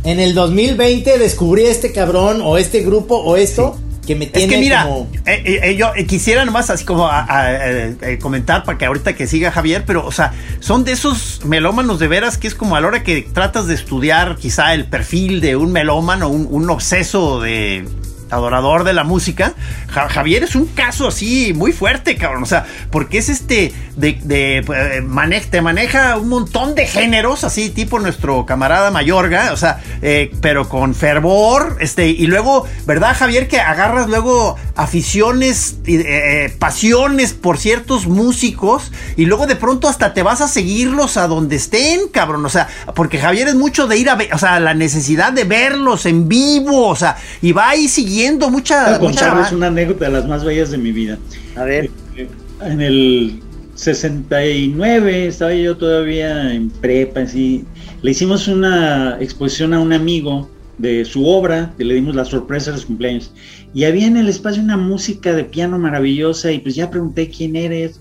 [0.03, 4.55] en el 2020 descubrí este cabrón o este grupo o esto que me Es tiene
[4.55, 5.07] que mira, como...
[5.27, 9.27] eh, eh, eh, yo quisiera nomás así como a- a- comentar para que ahorita que
[9.27, 12.81] siga Javier, pero o sea, son de esos melómanos de veras que es como a
[12.81, 17.39] la hora que tratas de estudiar quizá el perfil de un melómano, un, un obseso
[17.41, 17.85] de
[18.31, 19.53] adorador de la música,
[19.89, 24.19] Ja- Javier es un caso así muy fuerte, cabrón, o sea, porque es este de,
[24.23, 29.81] de eh, te maneja un montón de géneros, así tipo nuestro camarada Mayorga, o sea,
[30.01, 36.55] eh, pero con fervor, este, y luego, ¿verdad, Javier, que agarras luego aficiones, eh, eh,
[36.59, 41.55] pasiones por ciertos músicos, y luego de pronto hasta te vas a seguirlos a donde
[41.57, 44.73] estén, cabrón, o sea, porque Javier es mucho de ir a ver, o sea, la
[44.73, 48.99] necesidad de verlos en vivo, o sea, y va ahí siguiendo mucha, Voy a mucha
[48.99, 51.17] contarles una anécdota de las más bellas de mi vida.
[51.55, 51.89] A ver.
[52.15, 52.27] Eh,
[52.63, 53.39] En el
[53.75, 57.65] 69 estaba yo todavía en prepa, así.
[58.01, 62.71] Le hicimos una exposición a un amigo de su obra, que le dimos la sorpresa
[62.71, 63.31] de los cumpleaños.
[63.73, 67.55] Y había en el espacio una música de piano maravillosa y pues ya pregunté quién
[67.55, 67.99] eres.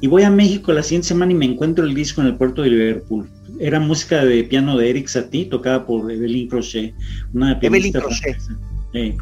[0.00, 2.62] Y voy a México la siguiente semana y me encuentro el disco en el puerto
[2.62, 3.28] de Liverpool.
[3.58, 6.94] Era música de piano de Eric Satie, tocada por Evelyn Crochet,
[7.34, 8.38] una Evelyn pianista Crochet.
[8.40, 8.58] francesa.
[8.92, 9.14] Sí.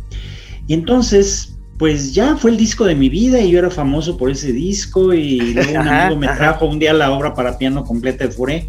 [0.69, 4.31] Y entonces, pues ya fue el disco de mi vida y yo era famoso por
[4.31, 8.27] ese disco y luego un amigo me trajo un día la obra para piano completa
[8.27, 8.69] de Foré.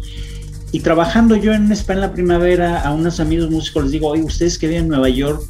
[0.72, 4.08] Y trabajando yo en un spa en la primavera, a unos amigos músicos les digo,
[4.08, 5.42] oye, ustedes que viven en Nueva York,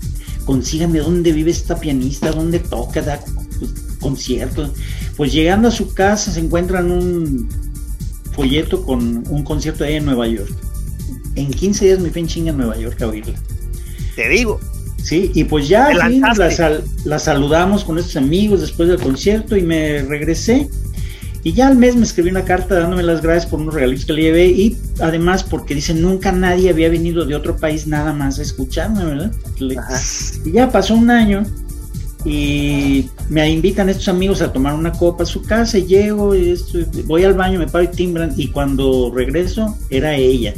[0.45, 3.21] consíganme dónde vive esta pianista, dónde toca, da
[4.01, 4.73] conciertos.
[5.17, 7.49] Pues llegando a su casa se encuentran un
[8.33, 10.51] folleto con un concierto ella en Nueva York.
[11.37, 13.39] En 15 días me fui en chinga a Nueva York a oírla.
[14.17, 14.59] Te digo.
[15.03, 16.39] Sí, y pues ya lanzaste.
[16.45, 20.69] la, sal- la saludamos con estos amigos después del concierto y me regresé.
[21.43, 24.13] Y ya al mes me escribí una carta dándome las gracias por unos regalitos que
[24.13, 28.39] le llevé y además porque dice nunca nadie había venido de otro país nada más
[28.39, 29.33] a escucharme, ¿verdad?
[29.79, 29.97] Ajá.
[30.45, 31.43] Y ya pasó un año
[32.27, 36.55] y me invitan estos amigos a tomar una copa a su casa y llego y
[37.07, 40.53] voy al baño, me paro y timbran y cuando regreso era ella.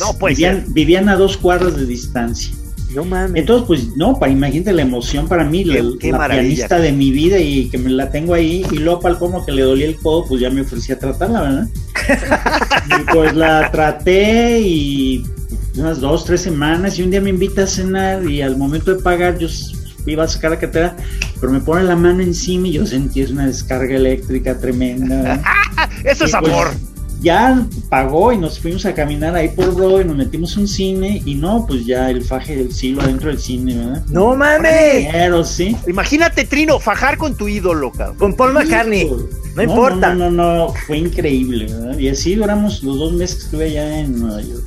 [0.00, 2.52] No puede vivían, vivían a dos cuadras de distancia.
[2.96, 3.38] No mames.
[3.40, 6.92] Entonces, pues no, para imagínate la emoción para mí, Qué- la, qué la pianista de
[6.92, 9.62] mi vida y que me la tengo ahí, y luego para el como que le
[9.62, 11.68] dolía el codo, pues ya me ofrecí a tratarla, ¿verdad?
[13.00, 15.22] y pues la traté y
[15.76, 19.02] unas dos, tres semanas, y un día me invita a cenar y al momento de
[19.02, 19.46] pagar yo
[20.06, 20.96] iba a sacar la cartera,
[21.38, 25.42] pero me pone la mano encima y yo sentí es una descarga eléctrica tremenda.
[26.04, 26.68] Eso es pues, amor.
[27.20, 31.34] Ya pagó y nos fuimos a caminar ahí por Broadway, nos metimos un cine y
[31.34, 34.04] no, pues ya el faje del siglo adentro del cine, ¿verdad?
[34.08, 35.08] No mames.
[35.10, 35.76] Pero sí.
[35.86, 38.16] Imagínate, Trino, fajar con tu ídolo, cabrón.
[38.18, 39.10] Con Paul McCartney.
[39.54, 40.14] No, importa.
[40.14, 41.98] No, no, no, fue increíble, ¿verdad?
[41.98, 44.64] Y así duramos los dos meses que estuve allá en Nueva York.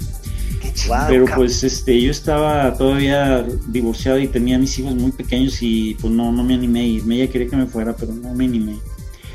[0.62, 0.74] Qué
[1.08, 1.30] Pero cabrón.
[1.36, 6.12] pues este, yo estaba todavía divorciado y tenía a mis hijos muy pequeños y pues
[6.12, 7.16] no, no me animé a irme.
[7.16, 8.78] Ella quería que me fuera, pero no me animé.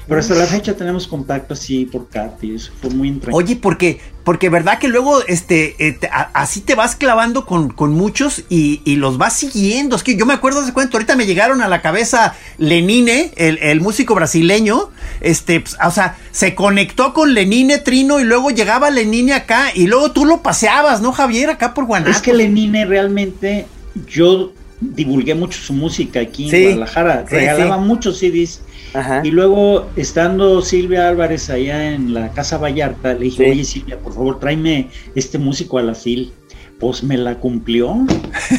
[0.07, 3.43] Pero hasta la fecha tenemos contacto así por carta y eso fue muy entrañable.
[3.45, 7.71] Oye, porque, porque verdad que luego este, eh, te- a- así te vas clavando con,
[7.71, 9.97] con muchos y, y los vas siguiendo.
[9.97, 13.33] Es que yo me acuerdo de ese cuento, ahorita me llegaron a la cabeza Lenine,
[13.37, 14.90] el, el músico brasileño,
[15.21, 19.87] este, pues, o sea, se conectó con Lenine Trino y luego llegaba Lenine acá y
[19.87, 21.49] luego tú lo paseabas, ¿no, Javier?
[21.51, 22.17] Acá por Guanajuato.
[22.19, 23.67] Es que Lenine realmente,
[24.07, 27.83] yo divulgué mucho su música aquí Sí, en Guadalajara, sí, regalaba sí.
[27.88, 28.61] muchos CDs.
[28.94, 29.20] Ajá.
[29.24, 33.50] Y luego, estando Silvia Álvarez allá en la Casa Vallarta, le dije, Sí.
[33.50, 36.33] oye Silvia, por favor, tráeme este músico a la FIL.
[36.80, 37.96] Pues me la cumplió.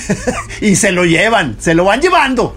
[0.61, 2.55] Y se lo llevan, se lo van llevando.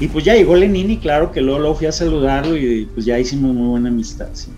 [0.00, 3.18] Y pues ya llegó Lenini, claro que luego, luego fui a saludarlo y pues ya
[3.18, 4.28] hicimos muy buena amistad.
[4.32, 4.48] sí.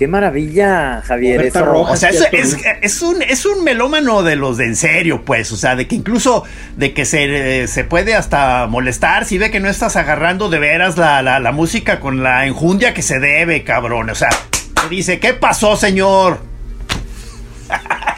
[0.00, 1.36] Qué maravilla, Javier.
[1.36, 1.92] Roberta eso- Rojas.
[1.92, 5.52] O sea, es, es, es un, es un melómano de los de en serio, pues.
[5.52, 6.42] O sea, de que incluso
[6.78, 10.96] de que se, se puede hasta molestar si ve que no estás agarrando de veras
[10.96, 14.08] la, la, la música con la enjundia que se debe, cabrón.
[14.08, 16.38] O sea, te dice, ¿qué pasó, señor?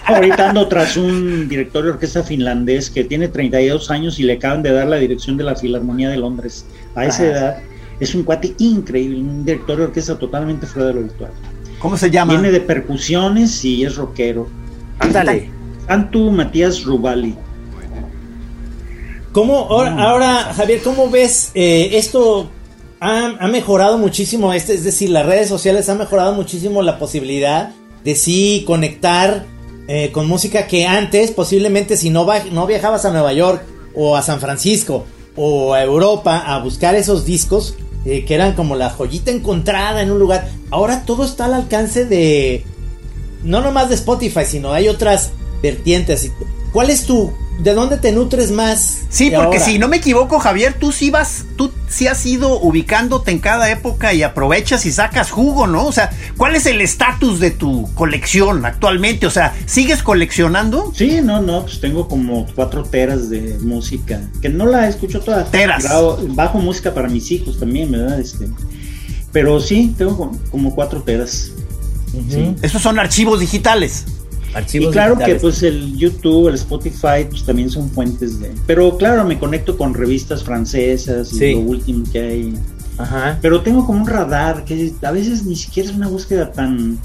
[0.07, 4.63] Ahorita ando tras un director de orquesta finlandés que tiene 32 años y le acaban
[4.63, 6.65] de dar la dirección de la Filarmonía de Londres.
[6.95, 7.33] A esa Ajá.
[7.33, 7.57] edad
[7.99, 11.33] es un cuate increíble, un director de orquesta totalmente fuera de lo habitual.
[11.83, 12.35] ¿Cómo se llama?
[12.35, 14.49] Viene de percusiones y es rockero.
[15.01, 15.51] Ándale.
[15.89, 17.35] Santu Matías Rubali.
[19.33, 22.51] ¿Cómo, ahora, ahora, Javier, cómo ves eh, esto?
[23.01, 27.73] Ha, ha mejorado muchísimo, este, es decir, las redes sociales han mejorado muchísimo la posibilidad
[28.05, 29.47] de sí conectar
[29.89, 32.25] eh, con música que antes, posiblemente si no
[32.67, 33.65] viajabas a Nueva York
[33.95, 38.77] o a San Francisco o a Europa a buscar esos discos eh, que eran como
[38.77, 40.49] la joyita encontrada en un lugar.
[40.71, 42.65] Ahora todo está al alcance de
[43.43, 45.31] no nomás de Spotify, sino hay otras
[45.63, 46.33] vertientes.
[46.73, 49.03] ¿Cuál es tu ¿De dónde te nutres más?
[49.09, 53.31] Sí, porque si no me equivoco, Javier, tú sí vas, tú sí has ido ubicándote
[53.31, 55.87] en cada época y aprovechas y sacas jugo, ¿no?
[55.87, 59.27] O sea, ¿cuál es el estatus de tu colección actualmente?
[59.27, 60.93] O sea, ¿sigues coleccionando?
[60.95, 65.45] Sí, no, no, pues tengo como cuatro teras de música, que no la escucho toda.
[65.45, 65.85] Teras.
[66.29, 68.19] bajo música para mis hijos también, ¿verdad?
[68.19, 68.49] Este,
[69.31, 71.53] pero sí, tengo como cuatro teras.
[72.63, 74.05] Esos son archivos digitales
[74.73, 78.53] y claro que pues el YouTube, el Spotify, pues también son fuentes de...
[78.67, 82.55] Pero claro, me conecto con revistas francesas y lo último que hay.
[82.99, 83.39] Ajá.
[83.41, 86.99] Pero tengo como un radar que a veces ni siquiera es una búsqueda tan...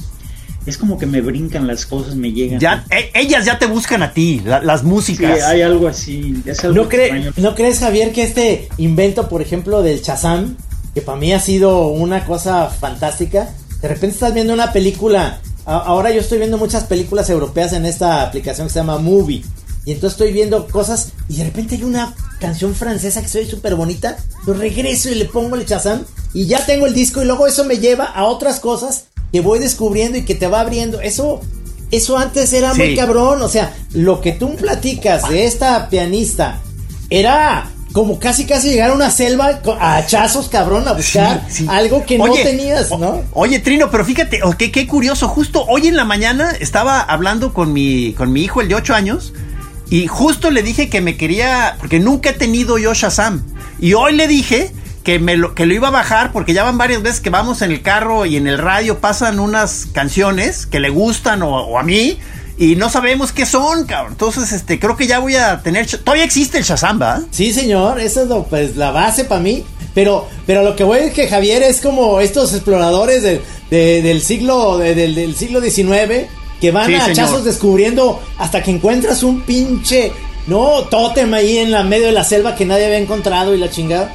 [0.65, 2.59] Es como que me brincan las cosas, me llegan.
[2.59, 5.37] Ya, e, ellas ya te buscan a ti, las músicas.
[5.37, 6.43] Sí, hay algo así.
[6.63, 6.89] ¿No,
[7.37, 10.57] ¿No crees, Javier, que este invento, por ejemplo, del Chazam,
[10.93, 13.47] que para mí ha sido una cosa fantástica,
[13.81, 18.23] de repente estás viendo una película ahora yo estoy viendo muchas películas europeas en esta
[18.23, 19.43] aplicación que se llama Movie.
[19.85, 23.75] Y entonces estoy viendo cosas y de repente hay una canción francesa que ve súper
[23.75, 24.17] bonita.
[24.45, 27.63] Yo regreso y le pongo el chazán y ya tengo el disco y luego eso
[27.63, 30.99] me lleva a otras cosas que voy descubriendo y que te va abriendo.
[30.99, 31.41] Eso,
[31.91, 33.41] eso antes era muy cabrón.
[33.41, 36.61] O sea, lo que tú platicas de esta pianista
[37.09, 42.17] era como casi casi llegar a una selva a hachazos, cabrón, a buscar algo que
[42.17, 43.23] no tenías, ¿no?
[43.33, 47.73] Oye, Trino, pero fíjate, qué, qué curioso, justo hoy en la mañana estaba hablando con
[47.73, 49.33] mi, con mi hijo, el de 8 años,
[49.89, 53.43] y justo le dije que me quería, porque nunca he tenido yo Shazam,
[53.79, 54.71] y hoy le dije
[55.03, 57.61] que, me lo, que lo iba a bajar porque ya van varias veces que vamos
[57.61, 61.79] en el carro y en el radio pasan unas canciones que le gustan o, o
[61.79, 62.19] a mí
[62.57, 64.13] y no sabemos qué son, cabrón.
[64.13, 65.87] Entonces, este, creo que ya voy a tener.
[65.87, 67.21] Todavía existe el Shazam, ¿va?
[67.29, 69.63] Sí, señor, esa es pues, la base para mí.
[69.93, 73.23] Pero, pero lo que voy es que Javier es como estos exploradores
[73.69, 76.27] del siglo del, siglo XIX
[76.61, 80.11] que van a hachazos descubriendo hasta que encuentras un pinche
[80.45, 83.71] no tótem ahí en la medio de la selva que nadie había encontrado y la
[83.71, 84.13] chingada.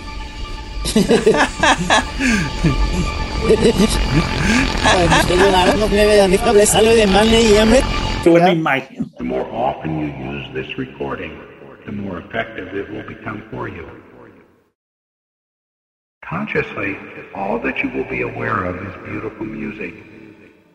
[8.22, 11.36] The more often you use this recording,
[11.86, 13.84] the more effective it will become for you.
[16.24, 16.96] Consciously,
[17.34, 19.94] all that you will be aware of is beautiful music.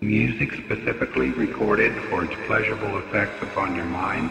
[0.01, 4.29] Music specifically recorded for its pleasurable effects upon your mind,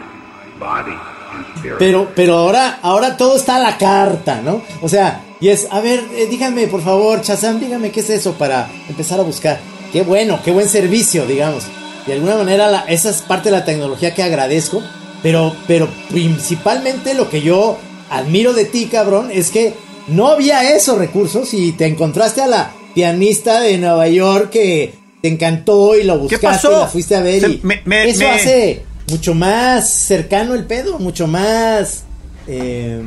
[0.59, 0.95] body,
[1.31, 1.79] and spirit.
[1.79, 4.61] Pero, pero ahora, ahora todo está a la carta, ¿no?
[4.83, 8.37] O sea, y es, a ver, eh, dígame por favor, Chazam, dígame qué es eso
[8.37, 9.59] para empezar a buscar.
[9.91, 11.67] Qué bueno, qué buen servicio, digamos
[12.07, 14.81] de alguna manera esa es parte de la tecnología que agradezco,
[15.21, 17.77] pero, pero principalmente lo que yo
[18.09, 19.73] admiro de ti, cabrón, es que
[20.07, 25.27] no había esos recursos y te encontraste a la pianista de Nueva York que te
[25.27, 27.61] encantó y lo buscaste y la fuiste a ver y
[28.09, 32.05] eso hace mucho más cercano el pedo, mucho más,
[32.47, 33.01] eh,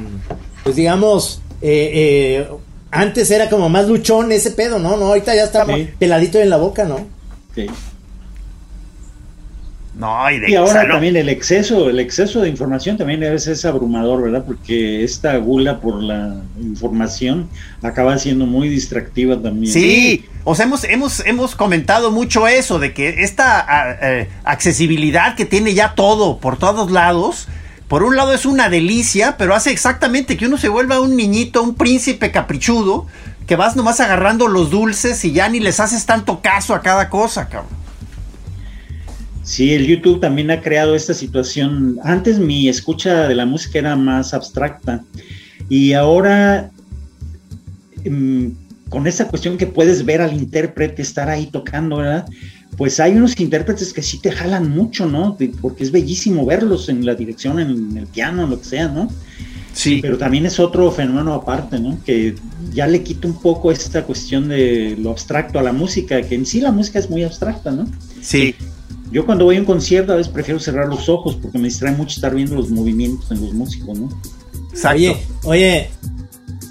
[0.62, 2.48] pues digamos, eh, eh,
[2.90, 4.96] antes era como más luchón ese pedo, ¿no?
[4.98, 5.66] No, ahorita ya está
[5.98, 7.06] peladito en la boca, ¿no?
[7.54, 7.66] Sí
[10.46, 14.44] y, ahora también el exceso, el exceso de información también a veces es abrumador, ¿verdad?
[14.46, 17.48] Porque esta gula por la información
[17.82, 19.72] acaba siendo muy distractiva también.
[19.72, 25.44] Sí, o sea, hemos, hemos, hemos comentado mucho eso, de que esta eh, accesibilidad que
[25.44, 27.48] tiene ya todo por todos lados,
[27.88, 31.62] por un lado es una delicia, pero hace exactamente que uno se vuelva un niñito,
[31.62, 33.06] un príncipe caprichudo,
[33.48, 37.10] que vas nomás agarrando los dulces y ya ni les haces tanto caso a cada
[37.10, 37.79] cosa, cabrón.
[39.50, 41.98] Sí, el YouTube también ha creado esta situación.
[42.04, 45.02] Antes mi escucha de la música era más abstracta
[45.68, 46.70] y ahora
[48.08, 48.46] mm,
[48.88, 52.26] con esa cuestión que puedes ver al intérprete estar ahí tocando, ¿verdad?
[52.76, 55.36] Pues hay unos intérpretes que sí te jalan mucho, ¿no?
[55.60, 59.10] Porque es bellísimo verlos en la dirección, en el piano, lo que sea, ¿no?
[59.72, 59.98] Sí.
[60.00, 61.98] Pero también es otro fenómeno aparte, ¿no?
[62.04, 62.36] Que
[62.72, 66.46] ya le quita un poco esta cuestión de lo abstracto a la música, que en
[66.46, 67.88] sí la música es muy abstracta, ¿no?
[68.22, 68.54] Sí.
[69.10, 71.92] Yo cuando voy a un concierto a veces prefiero cerrar los ojos porque me distrae
[71.92, 74.08] mucho estar viendo los movimientos en los músicos, ¿no?
[74.92, 75.90] Oye, oye,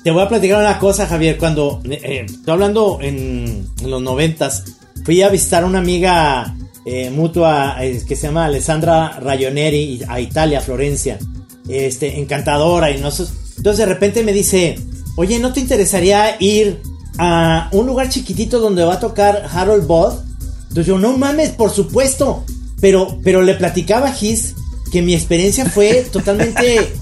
[0.03, 1.37] te voy a platicar una cosa, Javier.
[1.37, 4.63] Cuando eh, estoy hablando en, los noventas,
[5.03, 10.19] fui a visitar a una amiga eh, mutua eh, que se llama Alessandra Rayoneri a
[10.21, 11.19] Italia, Florencia.
[11.67, 12.89] Este, encantadora.
[12.89, 14.79] Y no, entonces de repente me dice,
[15.15, 16.81] oye, ¿no te interesaría ir
[17.17, 20.28] a un lugar chiquitito donde va a tocar Harold Bodd?
[20.69, 22.43] Entonces yo, no mames, por supuesto.
[22.81, 24.55] Pero, pero le platicaba a Gis
[24.91, 26.93] que mi experiencia fue totalmente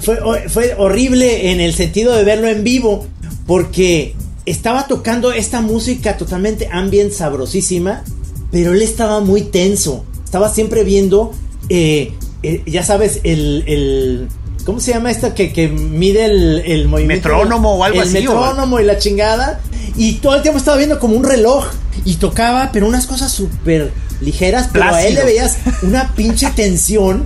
[0.00, 3.06] fue, fue horrible en el sentido de verlo en vivo,
[3.46, 4.14] porque
[4.46, 8.04] estaba tocando esta música totalmente ambient sabrosísima,
[8.50, 10.04] pero él estaba muy tenso.
[10.24, 11.32] Estaba siempre viendo,
[11.68, 14.28] eh, eh, ya sabes, el, el-
[14.64, 17.28] ¿Cómo se llama esta que, que mide el, el movimiento?
[17.30, 19.60] Metrónomo o algo el así, o- metrónomo y la chingada.
[19.96, 21.66] Y todo el tiempo estaba viendo como un reloj.
[22.04, 24.68] Y tocaba, pero unas cosas súper ligeras.
[24.72, 25.20] Pero a él Plácido.
[25.20, 27.24] le veías una pinche tensión.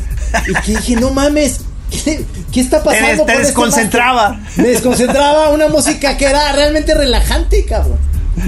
[0.49, 1.61] Y que dije, no mames.
[1.91, 3.25] ¿Qué, qué está Te, pasando?
[3.25, 4.29] te este desconcentraba.
[4.31, 4.41] vato?
[4.57, 7.99] Me desconcentraba una música que era realmente relajante, cabrón.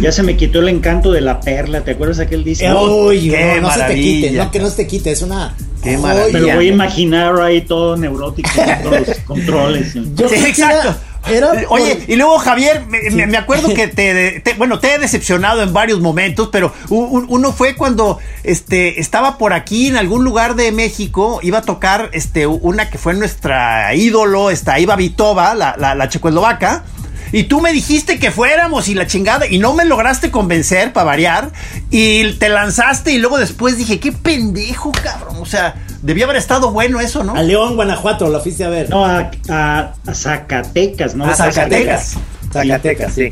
[0.01, 2.67] Ya se me quitó el encanto de la perla, ¿te acuerdas aquel disco?
[3.07, 5.23] Uy, qué no, no se te quite, maravilla, no que no se te quite, es
[5.23, 6.41] una Qué maravilla.
[6.41, 9.95] Me lo voy a imaginar ahí todo neurótico con todos los controles.
[10.17, 10.89] Yo Sí, exacto.
[10.89, 15.62] Era, era Oye, y luego Javier, me, acuerdo que te, te- bueno, te he decepcionado
[15.62, 20.73] en varios momentos, pero uno fue cuando este estaba por aquí en algún lugar de
[20.73, 25.95] México, iba a tocar este una que fue nuestra ídolo, esta Iva Vitova, la, la,
[25.95, 26.85] la checoslovaca.
[27.33, 31.05] Y tú me dijiste que fuéramos y la chingada, y no me lograste convencer para
[31.07, 31.51] variar,
[31.91, 35.37] y te lanzaste, y luego después dije, qué pendejo, cabrón.
[35.41, 37.35] O sea, debía haber estado bueno eso, ¿no?
[37.35, 38.91] a León, Guanajuato, lo fuiste a ver.
[38.91, 41.25] No, a, a- a Zacatecas, ¿no?
[41.25, 42.15] A Zacatecas.
[42.53, 43.31] Zacatecas, sí.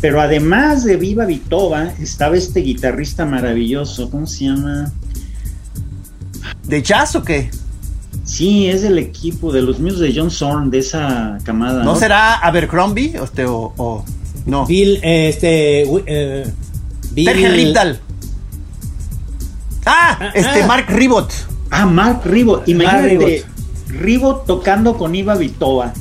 [0.00, 4.92] Pero además de Viva Vitova, estaba este guitarrista maravilloso, ¿cómo se llama?
[6.64, 7.50] ¿De jazz o qué?
[8.24, 11.84] Sí, es del equipo de los míos de John Zorn, de esa camada.
[11.84, 13.14] ¿No será Abercrombie?
[13.22, 14.04] Este, o, o-
[14.46, 14.66] no.
[14.66, 16.52] Bill, eh, este, eh,
[17.12, 18.00] Bill, Terje Ripdal.
[19.84, 20.66] Ah, Ah, este ah.
[20.66, 21.32] Mark Ribot.
[21.70, 22.68] Ah, Mark Ribot.
[22.68, 23.56] Imagínate, Ribot.
[23.88, 25.92] Ribot tocando con Iva Vitova.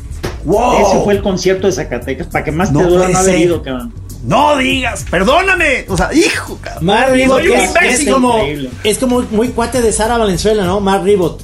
[0.45, 0.87] Wow.
[0.87, 3.63] Ese fue el concierto de Zacatecas, para que más No te duela no haber ido,
[3.63, 3.93] cabrón.
[4.23, 5.85] No digas, perdóname.
[5.87, 6.85] O sea, hijo, cabrón.
[6.85, 8.07] Mark Ribot, Soy un es, imbécil.
[8.07, 8.37] es como,
[8.83, 10.79] es como muy cuate de Sara Valenzuela, ¿no?
[10.79, 11.41] Mark Ribot,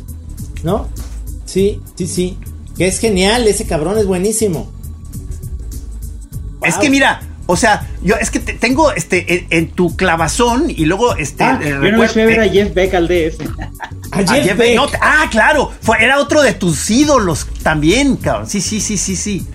[0.64, 0.88] ¿no?
[1.46, 2.38] Sí, sí, sí.
[2.78, 4.72] Que es genial, ese cabrón es buenísimo.
[6.64, 10.66] Es que mira, o sea, yo es que te- tengo este en, en tu clavazón
[10.70, 11.44] y luego este.
[11.44, 13.42] Ah, eh, yo recuerdo- fui a ver a Jeff Beck al DF.
[14.12, 14.76] A a Jeff Jeff Beck.
[14.76, 18.48] no, ah, claro, fue, era otro de tus ídolos también, cabrón.
[18.48, 19.46] Sí, sí, sí, sí, sí.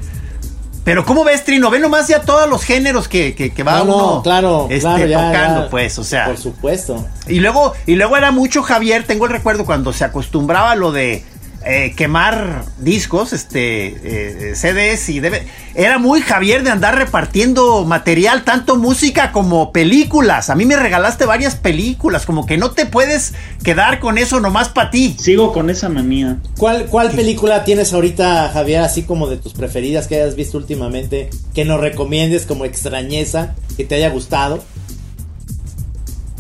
[0.85, 1.69] Pero ¿cómo ves, Trino?
[1.69, 4.83] Ve nomás ya todos los géneros que, que, que va No, no, uno claro, este,
[4.83, 5.69] claro, ya, tocando, ya.
[5.71, 6.27] pues, o sea.
[6.27, 7.05] Por supuesto.
[7.27, 10.93] Y luego, y luego era mucho Javier, tengo el recuerdo cuando se acostumbraba a lo
[10.93, 11.25] de
[11.69, 18.45] eh, quemar discos, este, eh, CDs y debe, era muy Javier de andar repartiendo material,
[18.45, 20.49] tanto música como películas.
[20.49, 24.69] A mí me regalaste varias películas, como que no te puedes quedar con eso nomás
[24.69, 25.17] para ti.
[25.19, 26.39] Sigo con esa manía.
[26.57, 31.31] ¿Cuál, ¿Cuál película tienes ahorita, Javier, así como de tus preferidas que hayas visto últimamente,
[31.53, 34.63] que nos recomiendes como extrañeza, que te haya gustado?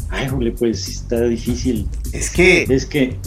[0.09, 1.89] Ay, jole, pues está difícil.
[2.12, 3.19] Es que, Es que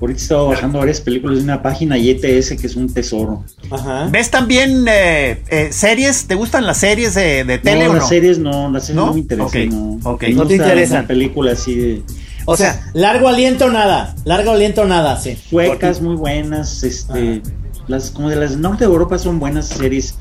[0.00, 3.44] ahorita estaba bajando varias películas de una página YTS que es un tesoro.
[3.70, 4.08] Ajá.
[4.10, 6.26] ¿ves también eh, eh, series?
[6.26, 8.08] ¿Te gustan las series de, de tele no, o las no?
[8.08, 9.06] series no, las series ¿No?
[9.06, 9.48] no, me interesan.
[9.48, 10.10] Ok, no.
[10.10, 10.22] ok.
[10.22, 10.98] Me No te gusta interesan.
[10.98, 12.02] una película así de
[12.46, 15.36] O sea, largo aliento nada, largo aliento nada, sí.
[15.48, 17.40] suecas muy buenas, este,
[17.86, 20.16] las como de las norte de Europa son buenas series,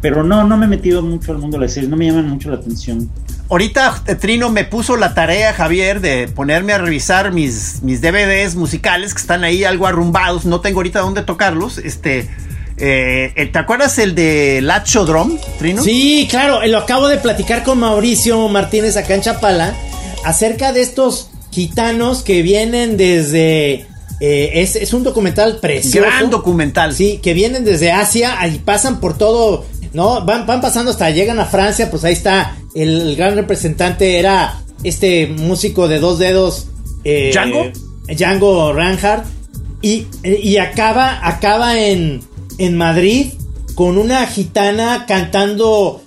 [0.00, 2.28] pero no, no me he metido mucho al mundo de las series, no me llaman
[2.28, 3.08] mucho la atención.
[3.48, 8.56] Ahorita eh, Trino me puso la tarea, Javier, de ponerme a revisar mis, mis DVDs
[8.56, 10.44] musicales que están ahí algo arrumbados.
[10.44, 11.78] No tengo ahorita dónde tocarlos.
[11.78, 12.28] Este,
[12.76, 15.82] eh, eh, ¿te acuerdas el de Lacho Drum, Trino?
[15.82, 19.74] Sí, claro, lo acabo de platicar con Mauricio Martínez acá en Chapala
[20.24, 23.86] acerca de estos gitanos que vienen desde...
[24.20, 26.00] eh, es, es un documental precioso.
[26.08, 26.94] Gran documental.
[26.94, 29.64] Sí, que vienen desde Asia y pasan por todo,
[29.96, 30.24] ¿no?
[30.26, 34.60] Van, van pasando hasta llegan a Francia, pues ahí está el, el gran representante, era
[34.84, 36.66] este músico de dos dedos.
[37.02, 37.64] eh, ¿Django?
[38.06, 39.24] Django Reinhardt.
[39.80, 42.20] Y, y acaba, acaba en,
[42.58, 43.32] en Madrid
[43.74, 46.02] con una gitana cantando,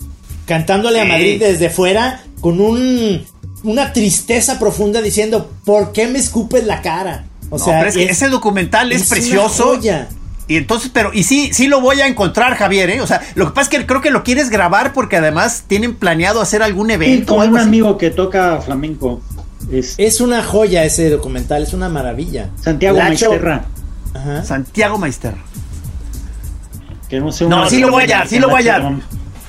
[0.46, 1.06] cantándole a.
[1.06, 3.26] Madrid desde fuera, con un,
[3.64, 7.26] una tristeza profunda diciendo, ¿por qué me escupes la cara?
[7.50, 9.80] O No, sea, pero es que es- ese documental es, precioso.
[10.50, 13.00] Y entonces, pero, y sí, sí lo voy a encontrar, Javier, ¿eh?
[13.02, 15.96] O sea, lo que pasa es que creo que lo quieres grabar porque además tienen
[15.96, 17.68] planeado hacer algún evento o con algo un así.
[17.70, 19.22] amigo que toca flamenco,
[19.72, 22.50] es Es una joya ese documental, es una maravilla.
[22.60, 23.66] Santiago Lacho- Maisterra,
[24.16, 24.44] Ajá.
[24.44, 25.36] Santiago Meister.
[27.10, 28.94] que no sé No, sí lo voy a hallar, sí lo voy a hallar.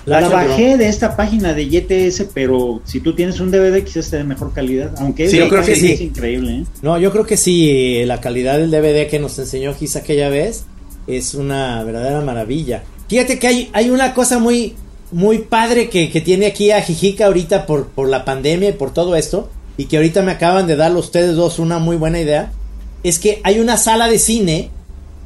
[0.07, 4.17] La, bajé de esta página de YTS, pero si tú tienes un DVD quizás esté
[4.17, 5.93] de mejor calidad, aunque Sí, es yo creo que sí.
[5.93, 6.65] es increíble, ¿eh?
[6.83, 10.65] No, yo creo que sí, la calidad del DVD que nos enseñó Gis aquella vez
[11.07, 12.83] es una verdadera maravilla.
[13.09, 14.77] Fíjate que hay, hay una cosa muy,
[15.13, 18.93] muy padre que, que tiene aquí a Jijica ahorita por, por la pandemia y por
[18.93, 22.53] todo esto, y que ahorita me acaban de dar ustedes dos una muy buena idea,
[23.03, 24.71] es que hay una sala de cine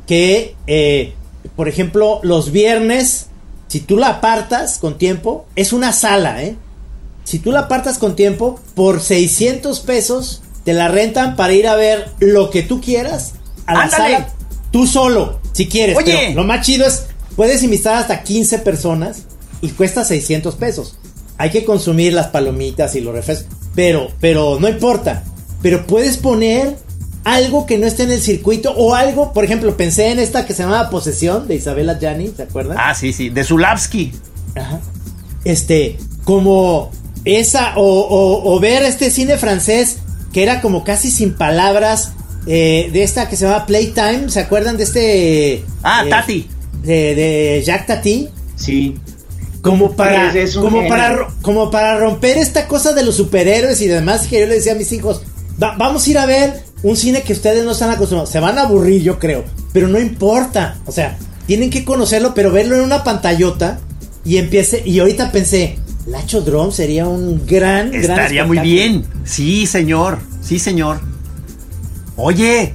[0.06, 1.14] que, eh,
[1.56, 3.26] por ejemplo, los viernes,
[3.68, 6.56] si tú la apartas con tiempo, es una sala, ¿eh?
[7.24, 11.74] Si tú la apartas con tiempo, por 600 pesos te la rentan para ir a
[11.74, 13.34] ver lo que tú quieras
[13.66, 14.14] a la Ándale.
[14.14, 14.28] sala,
[14.74, 15.96] tú solo, si quieres.
[15.96, 16.12] Oye.
[16.12, 17.04] Pero lo más chido es,
[17.36, 19.22] puedes invitar hasta 15 personas
[19.60, 20.96] y cuesta 600 pesos.
[21.38, 23.46] Hay que consumir las palomitas y los refrescos,
[23.76, 25.22] pero, pero no importa.
[25.62, 26.76] Pero puedes poner
[27.22, 30.54] algo que no esté en el circuito o algo, por ejemplo, pensé en esta que
[30.54, 32.76] se llamaba Posesión de Isabela Gianni, ¿se acuerdan?
[32.80, 34.10] Ah, sí, sí, de Zulavsky.
[34.56, 34.80] Ajá.
[35.44, 36.90] Este, como
[37.24, 39.98] esa, o, o- o ver este cine francés
[40.32, 42.12] que era como casi sin palabras,
[42.46, 45.64] eh, de esta que se llama Playtime, ¿se acuerdan de este?
[45.82, 46.48] Ah, eh, Tati.
[46.82, 48.28] De, de Jacques Tati.
[48.56, 48.94] Sí.
[49.62, 50.30] Como para,
[50.60, 54.56] como, para, como para romper esta cosa de los superhéroes y demás que yo le
[54.56, 55.22] decía a mis hijos,
[55.62, 58.28] "Va- vamos a ir a ver un cine que ustedes no están acostumbrados.
[58.30, 59.42] Se van a aburrir, yo creo,
[59.72, 60.76] pero no importa.
[60.84, 61.16] O sea,
[61.46, 63.80] tienen que conocerlo, pero verlo en una pantallota
[64.22, 64.82] y empiece.
[64.84, 69.06] Y ahorita pensé, Lacho Drum sería un gran, gran Estaría muy bien.
[69.24, 70.18] Sí, señor.
[70.42, 71.00] Sí, señor.
[72.16, 72.74] Oye,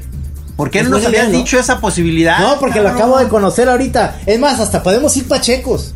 [0.56, 1.38] ¿por qué Es no nos habías idea, ¿no?
[1.38, 2.40] dicho esa posibilidad?
[2.40, 4.20] No, porque lo acabo de conocer ahorita.
[4.26, 5.94] Es más, hasta podemos ir pachecos.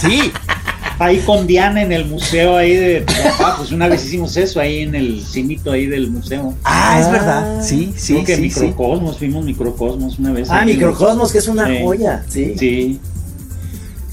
[0.00, 0.30] Sí.
[0.98, 4.80] Ahí con Diana en el museo ahí de papá, pues una vez hicimos eso ahí
[4.82, 6.54] en el cinito ahí del museo.
[6.62, 7.10] Ah, es Ah.
[7.10, 7.62] verdad.
[7.64, 8.60] Sí, sí, Creo que sí, sí.
[8.66, 10.48] Microcosmos, fuimos Microcosmos una vez.
[10.48, 10.64] Ah.
[10.64, 11.78] Microcosmos, que es una Sí.
[11.82, 12.22] joya.
[12.28, 12.54] Sí.
[12.56, 13.00] Sí.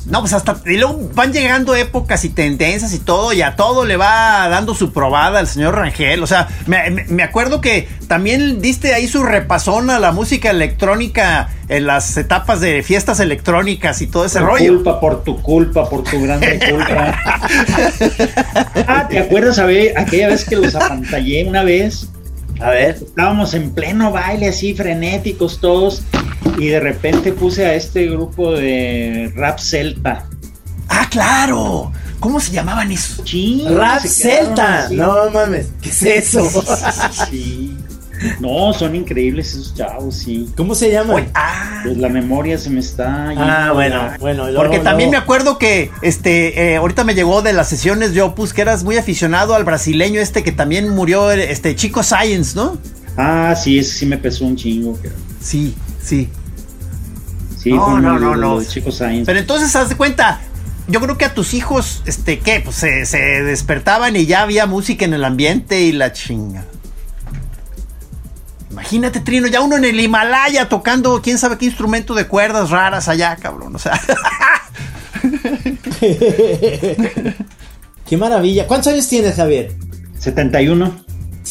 [0.09, 0.59] No, pues hasta.
[0.65, 4.73] Y luego van llegando épocas y tendencias y todo, y a todo le va dando
[4.73, 6.23] su probada el señor Rangel.
[6.23, 10.49] O sea, me, me- me acuerdo que también diste ahí su repasón a la música
[10.49, 14.73] electrónica en las etapas de fiestas electrónicas y todo ese Por rollo.
[14.75, 17.19] culpa, por tu culpa, por tu grande culpa.
[18.87, 22.07] ah, ¿te acuerdas a ver, aquella vez que los apantallé una vez?
[22.61, 22.95] A ver.
[22.95, 26.01] Estábamos en pleno baile así, frenéticos todos,
[26.57, 30.25] y de repente puse a este grupo de rap celta.
[30.87, 31.91] Ah, claro.
[32.19, 33.21] ¿Cómo se llamaban esos?
[33.29, 34.85] Sí, Rap Celta.
[34.85, 34.95] así.
[34.95, 35.67] No mames.
[35.81, 36.49] ¿Qué es eso?
[37.29, 37.77] Sí.
[38.41, 40.49] No, son increíbles esos chavos, sí.
[40.57, 41.13] ¿Cómo se llama?
[41.13, 41.79] Oye, ah.
[41.85, 44.43] Pues la memoria se me está Ah, bueno, la- bueno.
[44.47, 48.21] luego- Porque también me acuerdo que este eh, ahorita me llegó de las sesiones de
[48.21, 52.77] Opus que eras muy aficionado al brasileño este que también murió este Chico Science, ¿no?
[53.17, 54.97] Ah, sí, ese sí me pesó un chingo.
[55.01, 56.29] pero- Sí, sí.
[57.57, 58.35] Sí, No, fue no, no, no.
[58.35, 59.25] lo de Chico Science.
[59.25, 60.39] Pero entonces haz de cuenta,
[60.87, 62.61] yo creo que a tus hijos, este, ¿qué?
[62.63, 66.63] Pues se, se despertaban y ya había música en el ambiente y la chinga.
[68.71, 73.09] Imagínate, Trino, ya uno en el Himalaya tocando quién sabe qué instrumento de cuerdas raras
[73.09, 73.75] allá, cabrón.
[73.75, 73.99] O sea,
[78.07, 78.65] Qué maravilla.
[78.67, 79.73] ¿Cuántos años tienes, Javier?
[80.19, 81.05] 71.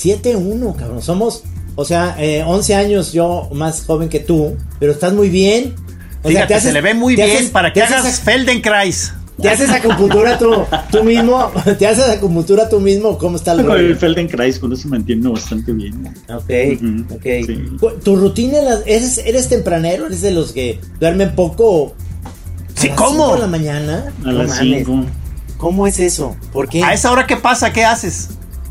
[0.04, 1.02] 7-1, cabrón.
[1.02, 1.42] Somos,
[1.76, 5.74] o sea, eh, 11 años yo más joven que tú, pero estás muy bien.
[6.22, 8.20] O sea, fíjate, te haces- se le ve muy bien haces- para que haces hagas
[8.20, 9.12] Feldenkrais.
[9.40, 10.50] ¿Te haces acupuntura tú,
[10.90, 11.52] tú mismo?
[11.78, 13.16] ¿Te haces acupuntura tú mismo?
[13.18, 13.96] ¿Cómo está el Con el rollo?
[14.00, 15.94] Feldenkrais, con eso me entiendo bastante bien.
[16.28, 17.22] Ok, Ujú, ok.
[17.46, 17.58] sí.
[18.02, 20.06] ¿Tu rutina eres, eres tempranero?
[20.06, 21.94] ¿Eres de los que duermen poco?
[22.76, 23.10] ¿A Sí, las ¿cómo?
[23.26, 24.12] cinco de la mañana?
[24.24, 24.78] A No las mames.
[24.86, 25.04] 5.
[25.56, 26.36] ¿Cómo es eso?
[26.52, 26.82] ¿Por qué?
[26.82, 27.72] A esa hora, ¿qué pasa?
[27.72, 28.30] ¿Qué haces?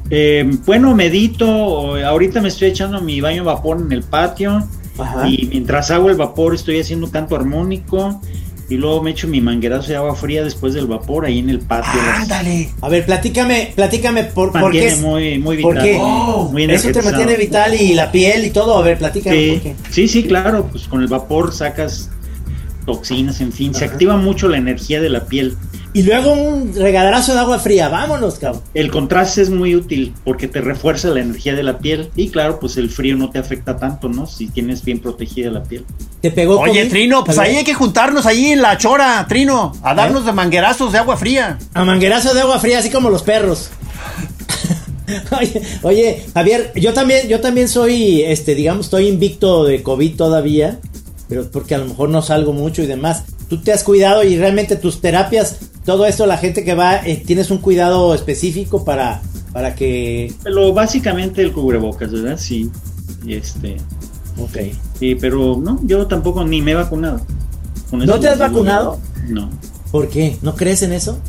[0.09, 1.95] Eh, bueno, medito.
[2.05, 4.63] Ahorita me estoy echando mi baño vapor en el patio.
[4.97, 5.27] Ajá.
[5.27, 8.21] Y mientras hago el vapor, estoy haciendo canto armónico.
[8.69, 11.59] Y luego me echo mi manguerazo de agua fría después del vapor ahí en el
[11.59, 12.01] patio.
[12.15, 12.69] Ándale.
[12.81, 14.87] A ver, platícame, platícame por, por qué.
[14.87, 15.87] Es- muy, muy ¿Por vital.
[15.87, 15.97] qué?
[16.51, 18.77] muy Eso te mantiene vital y la piel y todo.
[18.77, 19.75] A ver, platícame por Sí, qué.
[19.89, 22.09] sí, sí, claro, pues con el vapor sacas
[22.85, 25.55] toxinas, en fin, se activa mucho la energía de la piel.
[25.97, 27.89] Y luego un regaderazo de agua fría.
[27.89, 28.61] Vámonos, cabrón.
[28.75, 32.59] El contraste es muy útil porque te refuerza la energía de la piel y claro,
[32.59, 34.27] pues el frío no te afecta tanto, ¿no?
[34.27, 35.85] Si tienes bien protegida la piel.
[36.21, 36.89] Te pegó Oye, COVID?
[36.91, 40.91] Trino, pues ahí hay que juntarnos ahí en la chora, Trino, a darnos de manguerazos
[40.91, 41.57] de agua fría.
[41.73, 43.71] A manguerazo de agua fría, así como los perros.
[45.39, 50.79] oye, oye, Javier, yo también, yo también soy, este, digamos, estoy invicto de COVID todavía,
[51.27, 53.23] pero porque a lo mejor no salgo mucho y demás.
[53.49, 55.57] Tú te has cuidado y realmente tus terapias,
[55.87, 59.21] todo esto, la gente que va, eh, tienes un cuidado específico para,
[59.53, 62.37] para que, Pero básicamente el cubrebocas, ¿verdad?
[62.37, 62.69] Sí.
[63.25, 63.77] Y este,
[64.37, 64.57] ok.
[64.99, 67.21] sí, pero no, yo tampoco ni me he vacunado.
[67.89, 68.99] Con ¿No te has vacunado?
[69.29, 69.49] No.
[69.89, 70.35] ¿Por qué?
[70.41, 71.19] ¿No crees en eso?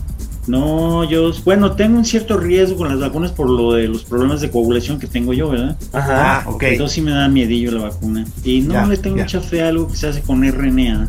[0.48, 4.40] No, yo, bueno, tengo un cierto riesgo con las vacunas por lo de los problemas
[4.40, 5.76] de coagulación que tengo yo, ¿verdad?
[5.92, 6.64] Ah, ok.
[6.64, 8.26] Entonces sí me da miedillo la vacuna.
[8.42, 9.22] Y no Ya, le tengo ya.
[9.22, 11.08] mucha fe a algo que se hace con RNA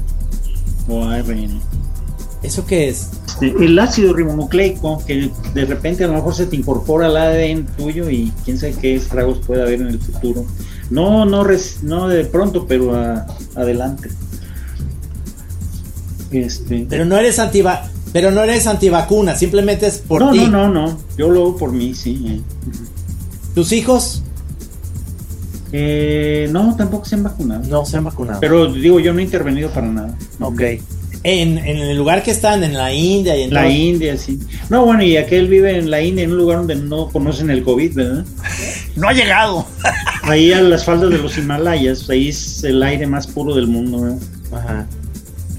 [0.88, 1.60] o ARN.
[2.42, 3.10] ¿Eso qué es?
[3.28, 7.66] Este, el ácido ribonucleico, que de repente a lo mejor se te incorpora al ADN
[7.78, 10.46] tuyo y quién sabe qué estragos puede haber en el futuro.
[10.90, 13.26] No, no, res- no de pronto, pero a-
[13.56, 14.10] adelante.
[16.32, 20.40] Este, Pero no eres antiva, pero no eres antivacuna, simplemente es por no, ti.
[20.48, 20.98] no, no, no.
[21.18, 22.24] Yo lo hago por mí, sí.
[22.28, 22.42] eh.
[23.56, 24.22] ¿Tus hijos?
[25.72, 27.64] Eh, no, tampoco se han vacunado.
[27.68, 28.40] No, se han vacunado.
[28.40, 30.16] Pero digo, yo no he intervenido para nada.
[30.40, 30.62] ok.
[31.24, 34.40] En, en el lugar que están, en la India y en La todo- India, sí.
[34.70, 37.62] No, bueno, y aquel vive en la India, en un lugar donde no conocen el
[37.64, 38.26] COVID, ¿verdad?
[38.96, 39.66] No ha llegado.
[40.24, 44.02] Ahí a las faldas de los Himalayas, ahí es el aire más puro del mundo,
[44.02, 44.18] ¿verdad?
[44.54, 44.88] Ajá.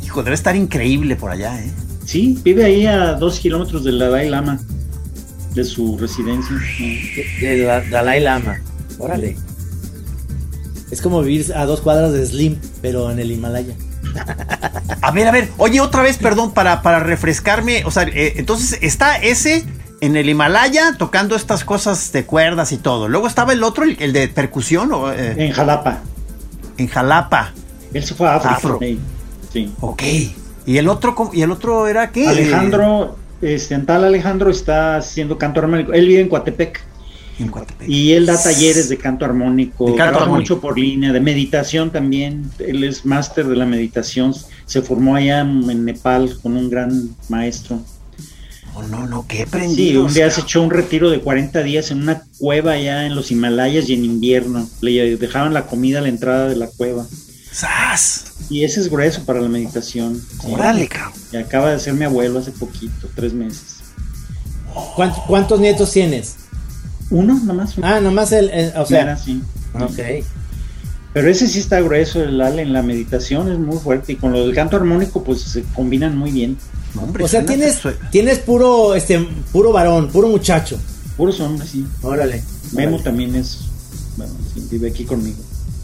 [0.03, 1.71] Hijo, debe estar increíble por allá, ¿eh?
[2.07, 4.59] Sí, vive ahí a dos kilómetros del Dalai Lama,
[5.55, 6.57] de su residencia.
[7.41, 8.61] De, de la- Dalai Lama.
[8.99, 9.37] Órale.
[10.91, 13.75] Es como vivir a dos cuadras de Slim, pero en el Himalaya.
[15.03, 17.85] A ver, a ver, oye, otra vez, perdón, para, para refrescarme.
[17.85, 19.65] O sea, eh, entonces está ese
[20.01, 23.09] en el Himalaya tocando estas cosas de cuerdas y todo.
[23.09, 26.01] Luego estaba el otro, el, el de percusión, o, eh, En Jalapa.
[26.77, 27.53] en Jalapa.
[27.93, 28.57] Él se fue a África.
[28.57, 28.79] Afro.
[29.53, 29.73] sí.
[29.81, 30.03] Ok.
[30.67, 32.29] ¿Y el otro, y el otro era qué?
[32.29, 35.93] Alejandro, este, en tal Alejandro está haciendo canto armónico.
[35.93, 36.81] Él vive en Coatepec
[37.41, 37.89] En Coatepec.
[37.89, 40.55] y él da talleres de canto armónico, De canto trabaja armónico.
[40.55, 42.51] mucho por línea, de meditación también.
[42.59, 44.35] Él es máster de la meditación.
[44.67, 47.81] Se formó allá en, Nepal con un gran maestro.
[48.75, 50.05] Oh, no, no, qué Sí, prendido.
[50.05, 53.31] un día se echó un retiro de 40 días en una cueva allá en los
[53.33, 54.69] Himalayas y en invierno.
[54.81, 57.05] Le dejaban la comida a la entrada de la cueva.
[57.51, 58.27] ¡Sas!
[58.49, 60.21] Y ese es grueso para la meditación.
[60.41, 60.47] sí.
[60.53, 61.13] Órale, cabrón.
[61.33, 63.79] Y acaba de ser mi abuelo hace poquito, tres meses.
[64.95, 66.37] ¿Cuántos, cuántos nietos tienes?
[67.11, 67.77] Uno, nomás.
[67.79, 67.87] uno.
[67.87, 69.43] Ah, nomás el, el- o sea, Mira, sí.
[69.75, 70.25] Ok.
[71.13, 74.13] Pero ese sí está grueso, el Ale, en la meditación es muy fuerte.
[74.13, 76.57] Y con lo del canto armónico, pues se combinan muy bien.
[76.95, 77.81] No, hombre, o sea, tienes,
[78.13, 79.19] tienes puro, este,
[79.53, 80.79] puro varón, puro muchacho.
[81.17, 81.85] Puros hombres, sí.
[82.03, 82.43] Órale.
[82.73, 83.03] Memo Órale.
[83.05, 83.59] también es.
[84.17, 85.37] Bueno, sí, vive aquí conmigo.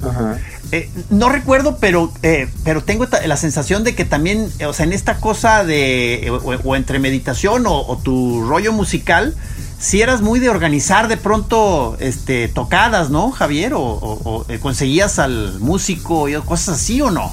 [0.03, 0.39] Ajá.
[0.73, 4.85] Eh, no recuerdo, pero, eh, pero tengo la sensación de que también, eh, o sea,
[4.85, 9.35] en esta cosa de, eh, o, o entre meditación o, o tu rollo musical,
[9.79, 13.75] si eras muy de organizar de pronto este, tocadas, ¿no, Javier?
[13.75, 17.31] O, o- o, eh, conseguías al músico y cosas así o no?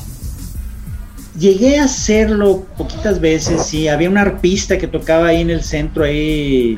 [1.37, 3.87] Llegué a hacerlo poquitas veces, sí.
[3.87, 6.77] Había un arpista que tocaba ahí en el centro, ahí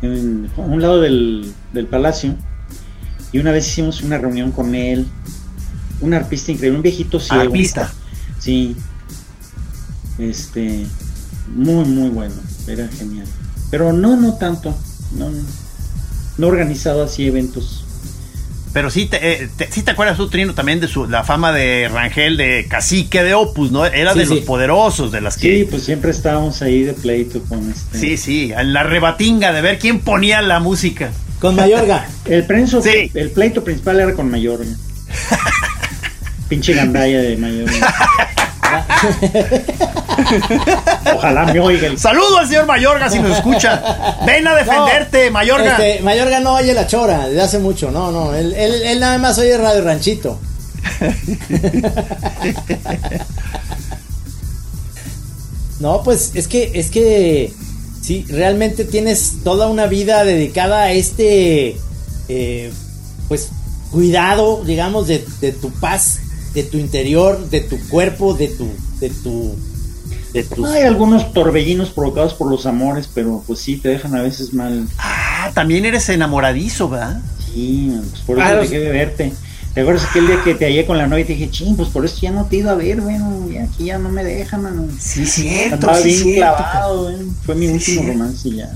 [0.00, 2.34] en, a un lado del, del palacio.
[3.32, 5.06] Y una vez hicimos una reunión con él.
[6.00, 7.42] Un arpista increíble, un viejito ciego.
[7.42, 7.92] Arpista.
[8.38, 8.76] Sí.
[10.18, 10.86] Este.
[11.54, 12.34] Muy, muy bueno.
[12.66, 13.26] Era genial.
[13.70, 14.74] Pero no, no tanto.
[15.16, 15.38] No, no.
[17.04, 17.84] Así eventos.
[18.72, 21.52] Pero sí te, eh, te- sí te acuerdas tú, Trino, también de su, la fama
[21.52, 23.84] de Rangel de cacique de Opus, ¿no?
[23.84, 24.34] Era Sí, de sí.
[24.36, 25.66] los poderosos, de las Sí, que...
[25.70, 27.98] pues siempre estábamos ahí de pleito con este.
[27.98, 31.10] Sí, sí, en la rebatinga de ver quién ponía la música.
[31.38, 32.06] Con Mayorga.
[32.24, 33.10] El prenso, Sí.
[33.14, 34.60] el pleito principal era con Mayor.
[36.48, 37.36] Pinche gandalla de
[41.16, 44.20] Ojalá me oiga el Saludo al señor Mayorga si nos escucha.
[44.24, 45.76] Ven a defenderte, No, Mayorga.
[45.76, 47.90] Este, Mayorga no oye la chora desde hace mucho.
[47.90, 48.32] No, no.
[48.34, 50.38] Él, él, él nada más oye Radio Ranchito.
[55.80, 57.52] no, pues es que, es que
[58.02, 61.76] sí, realmente tienes toda una vida dedicada a este,
[62.28, 62.70] eh,
[63.28, 63.48] pues,
[63.90, 66.18] cuidado, digamos, de, de tu paz,
[66.54, 68.68] de tu interior, de tu cuerpo, de tu,
[69.00, 69.54] de tu,
[70.32, 74.22] de tus Hay algunos torbellinos provocados por los amores, pero pues sí, te dejan a
[74.22, 74.86] veces mal.
[74.98, 77.20] Ah, también eres enamoradizo, ¿verdad?
[77.52, 79.32] Sí, pues por eso Ah, dejé de verte.
[79.74, 81.88] ¿Te acuerdas aquel día que te hallé con la novia y te dije, ching, pues
[81.88, 84.22] por eso ya no te he ido a ver, bueno, y aquí ya no me
[84.22, 84.86] dejan, mano.
[85.00, 85.74] Sí, cierto.
[85.76, 86.56] Andaba sí, bien cierto.
[86.56, 87.16] clavado, güey.
[87.46, 88.12] Fue mi Sí, último cierto.
[88.12, 88.70] romance y ya.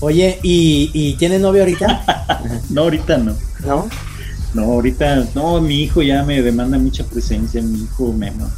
[0.00, 2.42] Oye, ¿y, y tienes novio ahorita?
[2.70, 3.34] No, ahorita no.
[3.66, 3.88] ¿No?
[4.54, 8.50] No, ahorita, no, mi hijo ya me demanda mucha presencia, mi hijo Memo.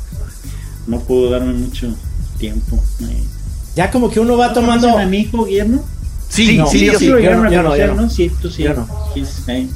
[0.86, 1.94] No puedo darme mucho
[2.38, 2.78] tiempo.
[3.02, 3.22] Eh,
[3.76, 4.96] Ya como que uno va ¿no tomando...
[4.96, 5.84] a mi hijo Guillermo?
[6.28, 7.10] Sí, No, sí, yo yo sí sí.
[7.10, 7.94] lo yo no, yo no, yo no.
[8.02, 8.10] ¿no?
[8.10, 8.62] Sí, tú sí.
[8.62, 8.88] Yo no.
[9.14, 9.68] Sí, sí.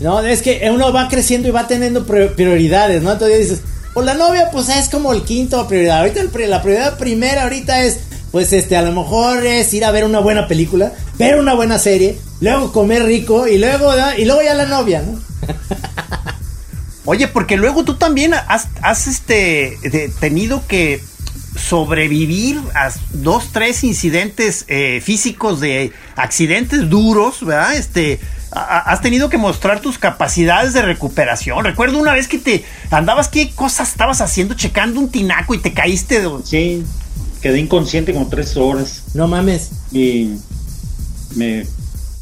[0.00, 3.12] No, es que uno va creciendo y va teniendo pri- prioridades, ¿no?
[3.12, 3.60] Entonces dices,
[3.94, 6.00] pues la novia, pues es como el quinto prioridad.
[6.00, 8.00] Ahorita el la prioridad primera ahorita es,
[8.32, 11.78] pues este, a lo mejor es ir a ver una buena película, ver una buena
[11.78, 15.20] serie, luego comer rico y luego, y luego ya la novia, ¿no?
[17.04, 21.02] Oye, porque luego tú también has, has, este, de- tenido que
[21.56, 27.74] sobrevivir a dos, tres incidentes eh, físicos de accidentes duros, ¿verdad?
[27.74, 28.20] Este,
[28.52, 31.64] has tenido que mostrar tus capacidades de recuperación.
[31.64, 34.54] Recuerdo una vez que te andabas, ¿qué cosas estabas haciendo?
[34.54, 36.20] Checando un tinaco y te caíste.
[36.20, 36.84] de- Sí,
[37.42, 39.70] quedé inconsciente como tres horas No mames.
[39.90, 40.36] y
[41.34, 41.66] me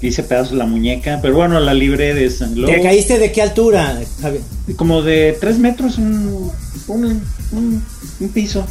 [0.00, 4.00] hice pedazos la muñeca, pero bueno, la libré de San ¿Te caíste de qué altura,
[4.22, 4.42] Javier?
[4.76, 6.50] Como de tres metros, un,
[6.88, 7.84] un, un,
[8.20, 8.64] un piso.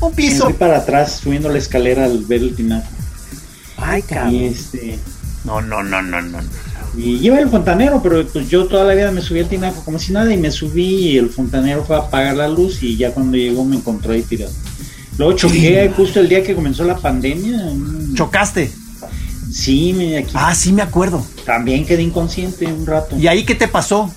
[0.00, 0.44] Un piso.
[0.44, 2.88] Fui para atrás, subiendo la escalera al ver el tinaco.
[3.76, 4.34] Ay, cabrón.
[4.34, 4.98] Y este.
[5.44, 6.38] No, no, no, no, no.
[6.96, 9.98] Y lleva el fontanero, pero pues yo toda la vida me subí al tinaco como
[9.98, 13.12] si nada y me subí y el fontanero fue a apagar la luz y ya
[13.12, 14.52] cuando llegó me encontró ahí tirado.
[15.18, 17.60] Luego choqué justo el día que comenzó la pandemia.
[18.14, 18.70] ¿Chocaste?
[19.52, 21.24] Sí, me, aquí Ah, sí me acuerdo.
[21.44, 23.16] también quedé inconsciente un rato.
[23.18, 24.12] ¿Y ahí qué te pasó?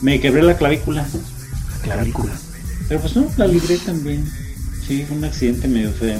[0.00, 1.06] Me quebré la clavícula.
[1.82, 2.32] Clavícula.
[2.88, 4.24] Pero pues no, la libré también.
[4.86, 6.18] Sí, fue un accidente medio feo.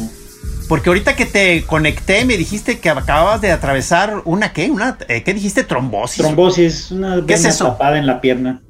[0.68, 5.22] Porque ahorita que te conecté me dijiste que acababas de atravesar una qué, una eh,
[5.22, 5.64] ¿qué dijiste?
[5.64, 6.18] Trombosis.
[6.22, 7.66] Trombosis, una ¿Qué es eso?
[7.66, 8.62] tapada en la pierna.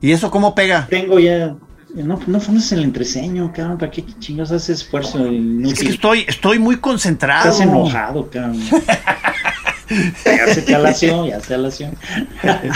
[0.00, 0.86] ¿Y eso cómo pega?
[0.88, 1.56] Tengo ya.
[1.94, 3.78] No, no fumes el entreceño, cabrón.
[3.78, 5.18] ¿Para qué chingados haces esfuerzo?
[5.18, 5.88] Es que inútil?
[5.88, 7.48] estoy, estoy muy concentrado.
[7.50, 8.60] Estás enojado, cabrón.
[10.24, 11.90] ya se te alació, ya se alació.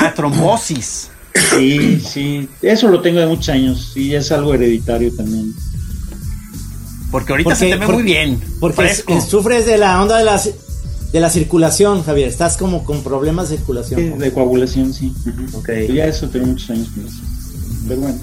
[0.00, 1.10] Ah, trombosis.
[1.50, 2.48] Sí, sí.
[2.60, 3.90] Eso lo tengo de muchos años.
[3.94, 5.54] Sí, es algo hereditario también.
[7.10, 8.40] Porque ahorita Porque- se te ve porque- muy bien.
[8.60, 10.38] Porque eh, sufres de la onda de la,
[11.12, 12.28] de la circulación, Javier.
[12.28, 14.00] Estás como con problemas de circulación.
[14.00, 15.12] Sí, de coagulación, sí.
[15.26, 15.58] Ujú.
[15.58, 15.70] Ok.
[15.94, 17.20] Ya eso tengo muchos años con eso.
[17.88, 18.18] Pero bueno.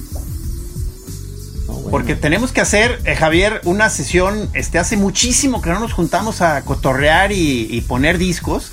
[1.67, 1.89] No, bueno.
[1.89, 4.49] Porque tenemos que hacer, eh, Javier, una sesión.
[4.53, 8.71] Este hace muchísimo que no nos juntamos a cotorrear y, y poner discos.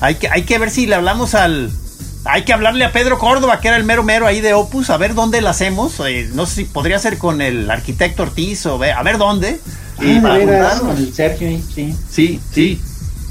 [0.00, 1.70] Hay que, hay que ver si le hablamos al.
[2.28, 4.96] Hay que hablarle a Pedro Córdoba, que era el mero mero ahí de Opus, a
[4.96, 6.00] ver dónde la hacemos.
[6.00, 9.60] Eh, no sé si podría ser con el arquitecto Ortiz o a ver dónde.
[10.00, 11.94] Y Ah, veras, con el Sergio, ahí, sí.
[12.10, 12.80] Sí, sí.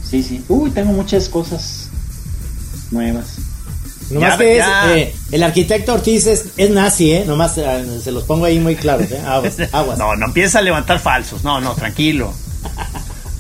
[0.10, 0.44] Sí, sí.
[0.48, 1.90] Uy, tengo muchas cosas
[2.90, 3.36] nuevas.
[4.10, 7.24] Nomás Ya, que es, eh, el arquitecto Ortiz es, es nazi, ¿eh?
[7.26, 9.20] Nomás eh, se los pongo ahí muy claros, ¿eh?
[9.26, 9.98] Aguas, aguas.
[9.98, 11.44] No, no empieza a levantar falsos.
[11.44, 12.34] No, no, tranquilo.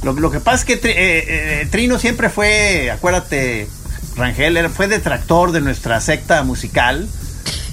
[0.03, 3.67] Lo, lo que pasa es que eh, Trino siempre fue, acuérdate,
[4.15, 7.07] Rangel, fue detractor de nuestra secta musical.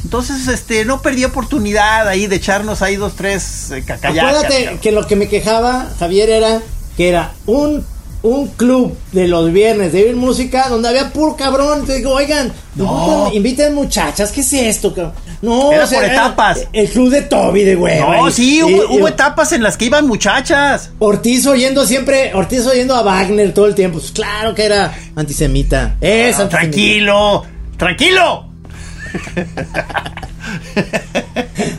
[0.05, 4.45] Entonces, este, no perdí oportunidad ahí de echarnos ahí dos, tres cacayacas.
[4.45, 6.61] Acuérdate que lo que me quejaba, Javier, era
[6.97, 7.87] que era un,
[8.23, 11.85] un club de los viernes de oír música donde había puro cabrón.
[11.87, 13.31] Te digo, oigan, No.
[13.33, 15.13] inviten, muchachas, ¿qué es esto, cabrón?
[15.43, 16.61] No, Era por etapas.
[16.73, 17.99] El club de Toby de güey.
[17.99, 20.91] No, sí, hubo, hubo etapas en las que iban muchachas.
[21.01, 23.99] Ortiz oyendo siempre, Ortiz oyendo a Wagner todo el tiempo.
[23.99, 25.97] Pues claro que era antisemita.
[26.01, 26.49] Es Ah, antisemita.
[26.49, 27.43] tranquilo,
[27.77, 28.47] tranquilo.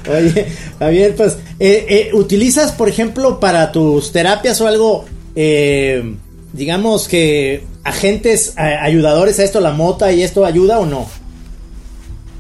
[0.10, 0.48] Oye,
[0.80, 6.16] Javier, pues, eh, eh, ¿utilizas, por ejemplo, para tus terapias o algo, eh,
[6.54, 11.06] digamos que agentes eh, ayudadores a esto, la mota y esto ayuda o no?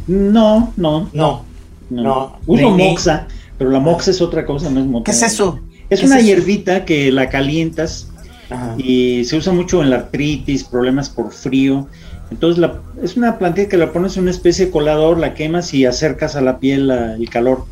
[0.07, 1.43] No, no, No.
[1.89, 2.03] no.
[2.03, 2.39] No.
[2.47, 5.05] Uso Ni- ni- moxa, pero la moxa es otra cosa, no es mota.
[5.05, 5.59] ¿Qué es eso?
[5.89, 6.27] Es ¿Qué una es eso?
[6.35, 8.07] hierbita que la calientas
[8.49, 8.75] Ajá.
[8.77, 11.87] y se usa mucho en la artritis, problemas por frío.
[12.31, 15.73] Entonces la- es una plantita que la pones en una especie de colador, la quemas
[15.73, 17.65] y acercas a la piel la- el calor.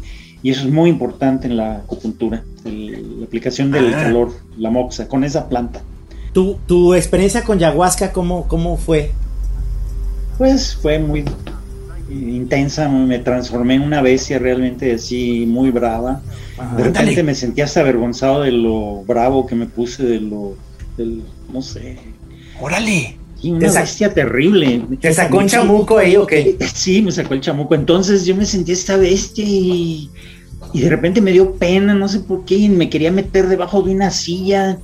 [0.44, 4.04] Y eso es muy importante en la acupuntura, el- la aplicación del Ah.
[4.04, 5.82] calor, la moxa, con esa planta.
[6.34, 9.12] ¿Tu, tu experiencia con ayahuasca, ¿cómo, cómo fue?
[10.38, 11.26] Pues fue muy
[12.10, 16.22] intensa, me transformé en una bestia realmente así muy brava.
[16.78, 20.56] De repente me sentía hasta avergonzado de lo bravo que me puse, de lo,
[20.98, 21.98] del, no sé,
[22.60, 23.18] Órale.
[23.44, 24.84] una bestia terrible.
[25.00, 26.58] ¿Te sacó un chamuco ahí o qué?
[26.74, 27.74] Sí, me sacó el chamuco.
[27.74, 30.10] Entonces yo me sentí esta bestia y,
[30.74, 33.82] y de repente me dio pena, no sé por qué, y me quería meter debajo
[33.82, 34.80] de una silla.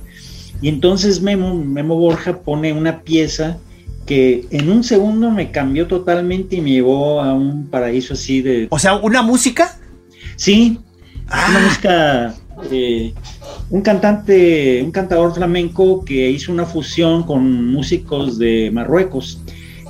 [0.60, 3.58] Y entonces Memo, Memo Borja pone una pieza
[4.06, 8.66] que en un segundo me cambió totalmente y me llevó a un paraíso así de...
[8.70, 9.78] O sea, una música.
[10.36, 10.78] Sí,
[11.30, 11.46] Ah.
[11.50, 12.34] una música...
[12.72, 13.12] eh,
[13.70, 19.42] un cantante, un cantador flamenco que hizo una fusión con músicos de Marruecos.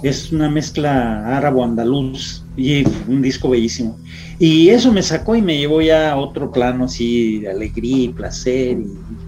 [0.02, 3.96] Es una mezcla árabo-andaluz y un disco bellísimo.
[4.40, 8.08] Y eso me sacó y me llevó ya a otro plano así de alegría y
[8.08, 8.78] placer.
[8.78, 9.27] y-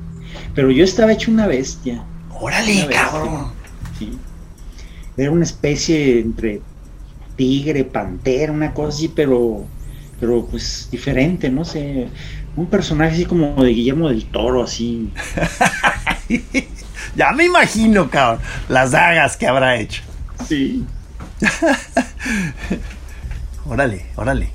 [0.54, 2.02] Pero yo estaba hecho una bestia.
[2.38, 3.08] Órale, Una bestia.
[3.10, 3.52] cabrón.
[3.98, 4.18] Sí.
[5.16, 6.60] Era una especie entre
[7.36, 9.64] tigre, pantera, una cosa así, pero,
[10.18, 12.08] pero pues diferente, no sé.
[12.56, 15.10] Un personaje así como de Guillermo del Toro, así.
[17.16, 20.02] Ya me imagino, cabrón, las dagas que habrá hecho.
[20.48, 20.84] Sí.
[23.66, 24.50] Órale, órale.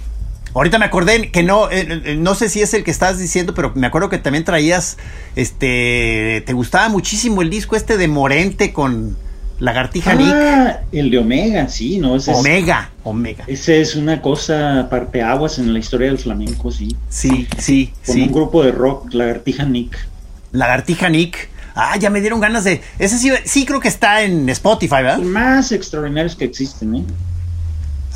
[0.55, 3.53] Ahorita me acordé que no, eh, eh, no sé si es el que estás diciendo,
[3.53, 4.97] pero me acuerdo que también traías,
[5.35, 9.17] este, te gustaba muchísimo el disco este de Morente con
[9.59, 10.31] Lagartija Nick.
[10.33, 13.43] Ah, el de Omega, sí, no, ese es, Omega, Omega.
[13.47, 16.95] ese es una cosa parteaguas en la historia del flamenco, sí.
[17.09, 18.21] Sí, sí, Con sí.
[18.23, 19.97] un grupo de rock, Lagartija Nick.
[20.53, 21.49] Lagartija Nick.
[21.75, 22.81] Ah, ya me dieron ganas de.
[22.97, 25.17] Ese sí, sí creo que está en Spotify, ¿verdad?
[25.19, 27.03] Más extraordinarios que existen, ¿eh?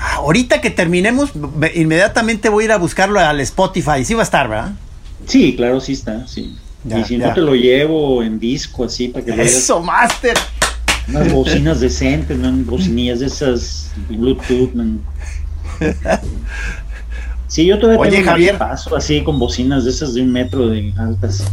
[0.02, 1.32] Ah, ahorita que terminemos,
[1.76, 4.06] inmediatamente voy a ir a buscarlo al Spotify.
[4.06, 4.72] Sí va a estar, ¿verdad?
[5.28, 6.56] Sí, claro, sí está, sí.
[6.86, 7.28] Ya, y si ya.
[7.28, 9.44] no te lo llevo en disco así para que lo.
[9.44, 10.38] Eso, Master.
[11.10, 15.02] Unas bocinas decentes, man, bocinillas de esas Bluetooth, man.
[17.48, 18.58] Sí, yo todavía Oye, tengo un Javier.
[18.60, 21.44] paso así con bocinas de esas de un metro de altas.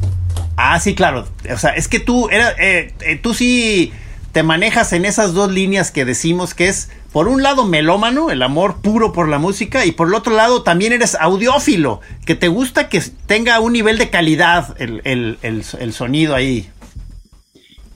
[0.57, 1.27] Ah, sí, claro.
[1.53, 3.93] O sea, es que tú, era, eh, eh, tú sí
[4.33, 8.43] te manejas en esas dos líneas que decimos que es, por un lado, melómano, el
[8.43, 12.49] amor puro por la música, y por el otro lado, también eres audiófilo, que te
[12.49, 16.69] gusta que tenga un nivel de calidad el, el- el- el sonido ahí.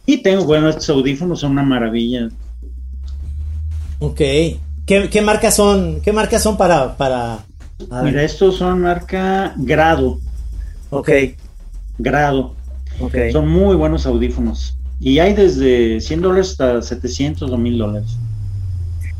[0.07, 2.31] Y tengo, bueno, estos audífonos son una maravilla.
[3.99, 4.17] Ok.
[4.17, 6.01] ¿Qué, qué marcas son?
[6.01, 7.41] ¿Qué marcas son para, para...
[8.03, 10.19] Mira, estos son marca Grado,
[10.89, 11.11] Ok.
[11.99, 12.55] Grado.
[13.01, 13.17] Ok.
[13.33, 14.79] Son muy buenos audífonos.
[14.99, 18.17] Y hay desde 100 dólares hasta 700 o 1000 dólares.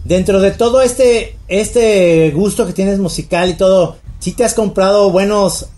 [0.05, 5.11] Dentro de todo este, este gusto que tienes musical y todo, ¿sí te has comprado
[5.11, 5.69] buenos?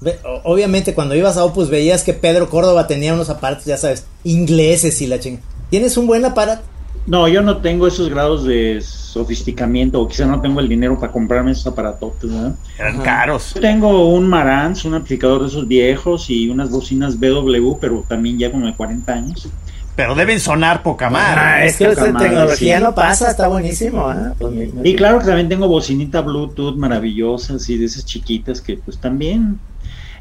[0.44, 5.00] Obviamente cuando ibas a Opus veías que Pedro Córdoba tenía unos aparatos, ya sabes, ingleses
[5.02, 5.40] y la chinga.
[5.70, 6.62] ¿Tienes un buen aparato?
[7.06, 11.10] No, yo no tengo esos grados de sofisticamiento, o quizá no tengo el dinero para
[11.10, 12.54] comprarme esos aparatotes, ¿verdad?
[12.78, 13.54] Eran caros.
[13.54, 18.38] Yo tengo un Marantz, un amplificador de esos viejos y unas bocinas BW, pero también
[18.38, 19.48] ya como de 40 años.
[19.95, 21.40] Pero deben sonar poca madre.
[21.40, 22.82] Ah, es que madre, tecnología sí.
[22.82, 24.07] no pasa, está buenísimo.
[24.09, 24.32] ¿ah?
[24.38, 28.99] Pues Y claro que también tengo bocinita Bluetooth maravillosa, así de esas chiquitas que pues
[28.99, 29.59] también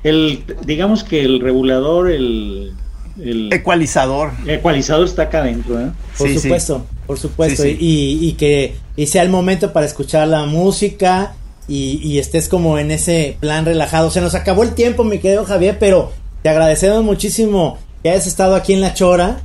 [0.03, 2.73] el digamos que el regulador, el,
[3.19, 4.31] el Ecualizador.
[4.47, 5.91] ecualizador está acá adentro, ¿eh?
[6.17, 6.39] Por Sí, sí.
[6.41, 7.63] supuesto, por supuesto.
[7.63, 7.77] Sí, sí.
[7.79, 11.33] Y, y que y sea el momento para escuchar la música
[11.69, 14.11] y, y estés como en ese plan relajado.
[14.11, 16.11] Se nos acabó el tiempo, mi querido Javier, pero
[16.43, 19.37] te agradecemos muchísimo que hayas estado aquí en La Chora.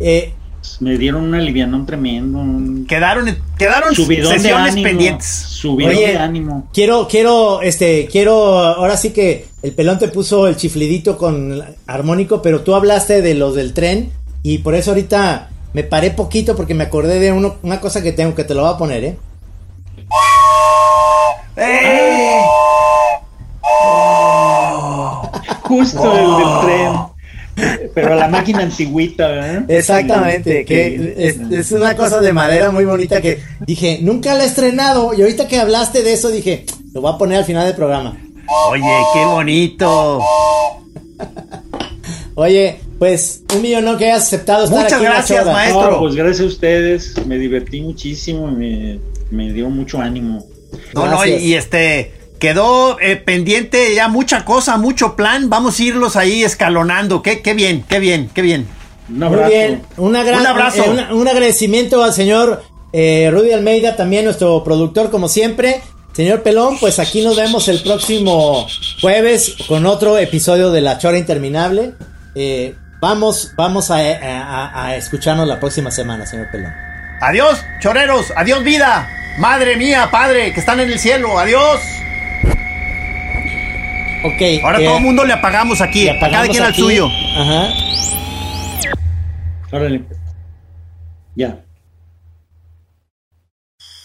[0.00, 0.32] Eh,
[0.80, 5.26] Me dieron un alivianón tremendo, un Quedaron, quedaron subidón de sesiones ánimo, pendientes.
[5.26, 6.68] subidón Oye, de ánimo.
[6.72, 11.64] quiero, quiero, este, quiero, ahora sí que el pelón te puso el chiflidito con el
[11.86, 14.10] armónico, pero tú hablaste de los del tren
[14.42, 18.12] y por eso ahorita me paré poquito porque me acordé de uno, una cosa que
[18.12, 19.16] tengo que te lo voy a poner, ¿eh?
[21.56, 22.40] ¡Eh!
[25.62, 26.92] Justo el del tren.
[27.94, 29.70] Pero la máquina antigüita, ¿verdad?
[29.70, 34.46] Exactamente, que es, es una cosa de madera muy bonita que dije, nunca la he
[34.46, 37.74] estrenado y ahorita que hablaste de eso dije, lo voy a poner al final del
[37.74, 38.16] programa.
[38.70, 38.82] Oye,
[39.14, 40.20] qué bonito.
[42.34, 45.90] Oye, pues un millón no que hayas aceptado estar Muchas aquí gracias, maestro.
[45.90, 49.00] No, pues gracias a ustedes, me divertí muchísimo, me,
[49.30, 50.46] me dio mucho ánimo.
[50.94, 55.48] No, no, y este quedó eh, pendiente ya mucha cosa, mucho plan.
[55.50, 57.22] Vamos a irlos ahí escalonando.
[57.22, 58.66] Qué, qué bien, qué bien, qué bien.
[59.08, 59.50] Un Muy abrazo.
[59.50, 60.84] bien, una gran- Un abrazo.
[60.84, 62.62] eh, una- un agradecimiento al señor
[62.92, 65.80] eh, Rudy Almeida, también nuestro productor como siempre.
[66.14, 68.66] Señor Pelón, pues aquí nos vemos el próximo
[69.00, 71.92] jueves con otro episodio de La Chora Interminable.
[72.34, 76.72] Eh, vamos vamos a, a- a escucharnos la próxima semana, señor Pelón.
[77.20, 78.26] Adiós, choreros.
[78.36, 79.08] Adiós, vida.
[79.38, 81.38] Madre mía, padre, que están en el cielo.
[81.38, 81.80] Adiós.
[84.24, 84.64] Ok.
[84.64, 86.04] Ahora eh, todo el mundo le apagamos aquí.
[86.04, 87.08] le a cada apagamos quien al suyo.
[87.36, 87.68] Ajá.
[89.72, 90.04] Órale.
[91.34, 91.64] Ya.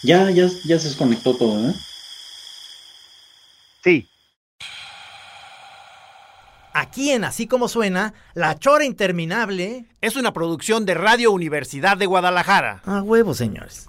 [0.02, 1.74] Ya, ya, ya se desconectó todo, ¿eh?
[3.82, 4.08] Sí.
[6.74, 9.86] Aquí en Así Como Suena, La Chora Interminable.
[10.00, 12.82] Es una producción de Radio Universidad de Guadalajara.
[12.84, 13.88] A huevo, señores.